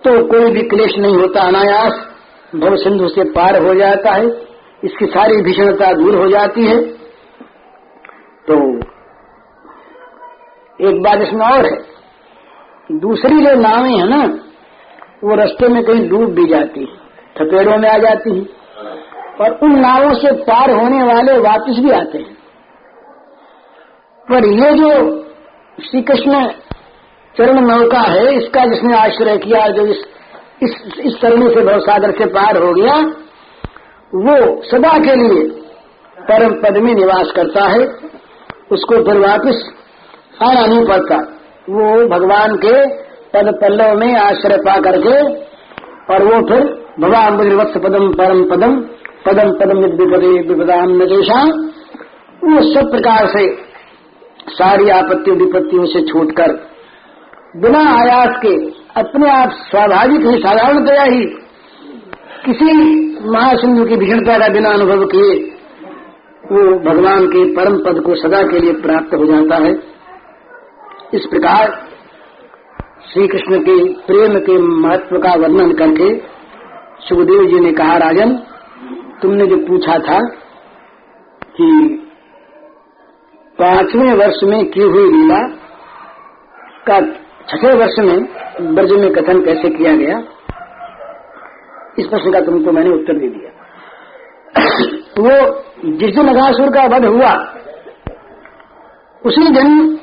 तो 0.02 0.12
कोई 0.28 0.50
भी 0.52 0.62
क्लेश 0.68 0.96
नहीं 0.98 1.16
होता 1.16 1.42
अनायास। 1.42 2.04
भव 2.56 2.76
सिंधु 2.76 3.08
से 3.08 3.24
पार 3.24 3.56
हो 3.62 3.74
जाता 3.74 4.12
है, 4.12 4.26
इसकी 4.84 5.06
सारी 5.06 5.42
भीषणता 5.42 5.92
दूर 5.92 6.14
हो 6.16 6.28
जाती 6.28 6.66
है। 6.66 6.80
तो 8.46 8.54
एक 10.80 11.02
बात 11.02 11.20
इसमें 11.20 11.46
और 11.46 11.66
है, 11.66 11.78
दूसरी 12.98 13.44
जो 13.44 13.54
नावें 13.54 13.98
है 13.98 14.08
ना, 14.08 14.22
वो 15.24 15.34
रास्ते 15.34 15.68
में 15.68 15.82
कहीं 15.84 16.08
डूब 16.08 16.30
भी 16.30 16.46
जाती 16.46 16.80
है, 16.80 16.96
थपेड़ों 17.36 17.76
में 17.78 17.88
आ 17.88 17.98
जाती 17.98 18.38
है, 18.38 18.46
और 19.40 19.58
उन 19.62 19.78
नावों 19.80 20.14
से 20.14 20.32
पार 20.42 20.70
होने 20.70 21.02
वाले 21.04 21.38
वापस 21.38 21.78
भी 21.78 21.90
आते 21.90 22.18
हैं। 22.18 22.36
पर 24.28 24.46
ये 24.46 24.72
जो 24.74 24.90
श्री 25.82 26.02
कृष्ण 26.02 26.46
चरण 27.36 27.60
नौका 27.60 28.00
है, 28.00 28.34
इसका 28.34 28.64
जिसने 28.66 28.96
आश्रय 28.96 29.36
किया, 29.36 29.68
जो 29.68 29.86
इस 29.86 30.04
इस, 30.62 31.14
तरह 31.22 31.48
से 31.48 31.64
भवसागर 31.64 32.10
से 32.10 32.26
पार 32.26 32.56
हो 32.56 32.72
गया 32.72 32.94
वो 34.12 34.62
सदा 34.62 34.92
के 34.98 35.14
लिए 35.14 35.42
परम 36.18 36.54
पद 36.54 36.76
में 36.76 36.94
निवास 36.94 37.32
करता 37.36 37.64
है 37.64 37.82
उसको 38.72 39.02
फिर 39.04 39.18
वापिस 39.18 39.60
आना 40.42 40.66
नहीं 40.66 40.84
पड़ता। 40.84 41.16
वो 41.70 42.08
भगवान 42.08 42.56
के 42.56 42.72
पद 43.32 43.54
पल्लव 43.60 43.98
में 43.98 44.14
आश्रय 44.16 44.56
पा 44.56 44.76
करके 44.80 45.14
और 46.14 46.24
वो 46.24 46.40
फिर 46.48 46.64
भगवान 47.00 47.34
वत्स 47.54 47.76
पदम 47.76 48.12
परम 48.12 48.42
पदम 48.44 48.76
पदम 49.26 49.52
पदम 49.52 49.78
विपदे 49.78 50.28
विपदाम 50.48 50.90
नजेशा 51.02 51.42
वो 52.44 52.60
सब 52.74 52.90
प्रकार 52.90 53.26
से 53.26 53.46
सारी 54.48 54.90
आपत्ति 54.90 55.30
विपत्तियों 55.30 55.86
से 55.86 56.02
छूटकर 56.02 56.52
बिना 57.56 57.78
आयास 57.78 58.36
के 58.46 58.54
अपने 58.96 59.30
आप 59.30 59.50
स्वाभाविक 59.50 60.26
ही 60.26 60.38
साधारणतया 60.38 61.02
ही। 61.02 61.24
किसी 62.44 62.72
महासिंधु 63.30 63.84
की 63.84 63.96
भीषणता 63.96 64.38
का 64.38 64.48
बिना 64.48 64.70
अनुभव 64.70 65.04
किए, 65.04 65.34
वो 66.44 66.62
भगवान 66.78 67.26
के 67.26 67.44
परम 67.54 67.76
पद 67.78 68.00
को 68.02 68.14
सदा 68.14 68.42
के 68.42 68.60
लिए 68.60 68.72
प्राप्त 68.72 69.14
हो 69.14 69.26
जाता 69.26 69.56
है। 69.56 69.72
इस 71.14 71.26
प्रकार 71.26 71.76
श्री 73.12 73.26
कृष्ण 73.28 73.58
के 73.58 73.76
प्रेम 74.06 74.38
के 74.38 74.58
महत्व 74.58 75.18
का 75.18 75.34
वर्णन 75.34 75.72
करके 75.72 76.08
सुखदेव 77.08 77.46
जी 77.46 77.60
ने 77.60 77.72
कहा, 77.72 77.96
राजन, 77.96 78.32
तुमने 79.22 79.46
जो 79.46 79.56
पूछा 79.56 79.98
था 79.98 80.18
कि 81.56 81.70
पाँचवें 83.58 84.12
वर्ष 84.14 84.42
में 84.44 84.64
की 84.70 84.80
हुई 84.80 85.12
लीला 85.12 85.38
का 86.88 87.00
छठे 87.48 87.74
वर्ष 87.74 87.98
में 87.98 88.24
ब्रज 88.74 88.92
में 88.92 89.12
कथन 89.12 89.44
कैसे 89.44 89.70
किया 89.70 89.96
गया, 89.96 90.18
इस 91.98 92.06
प्रश्न 92.06 92.32
का 92.32 92.40
तुमको 92.40 92.72
मैंने 92.72 92.90
उत्तर 92.90 93.18
दे 93.18 93.28
दिया। 93.28 93.50
वो 95.18 95.64
जिस 95.84 96.14
दिन 96.14 96.28
अघासुर 96.28 96.70
का 96.70 96.84
वध 96.84 97.04
हुआ, 97.04 97.32
उसी 99.26 99.52
दिन 99.52 99.98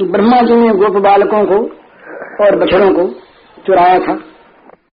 ब्रह्मा 0.00 0.42
जी 0.42 0.54
ने 0.54 0.68
गोप 0.68 0.96
बालकों 0.96 1.44
को 1.44 1.54
और 2.44 2.56
बछड़ों 2.56 2.90
को 2.90 3.08
चुराया 3.66 3.98
था। 3.98 4.18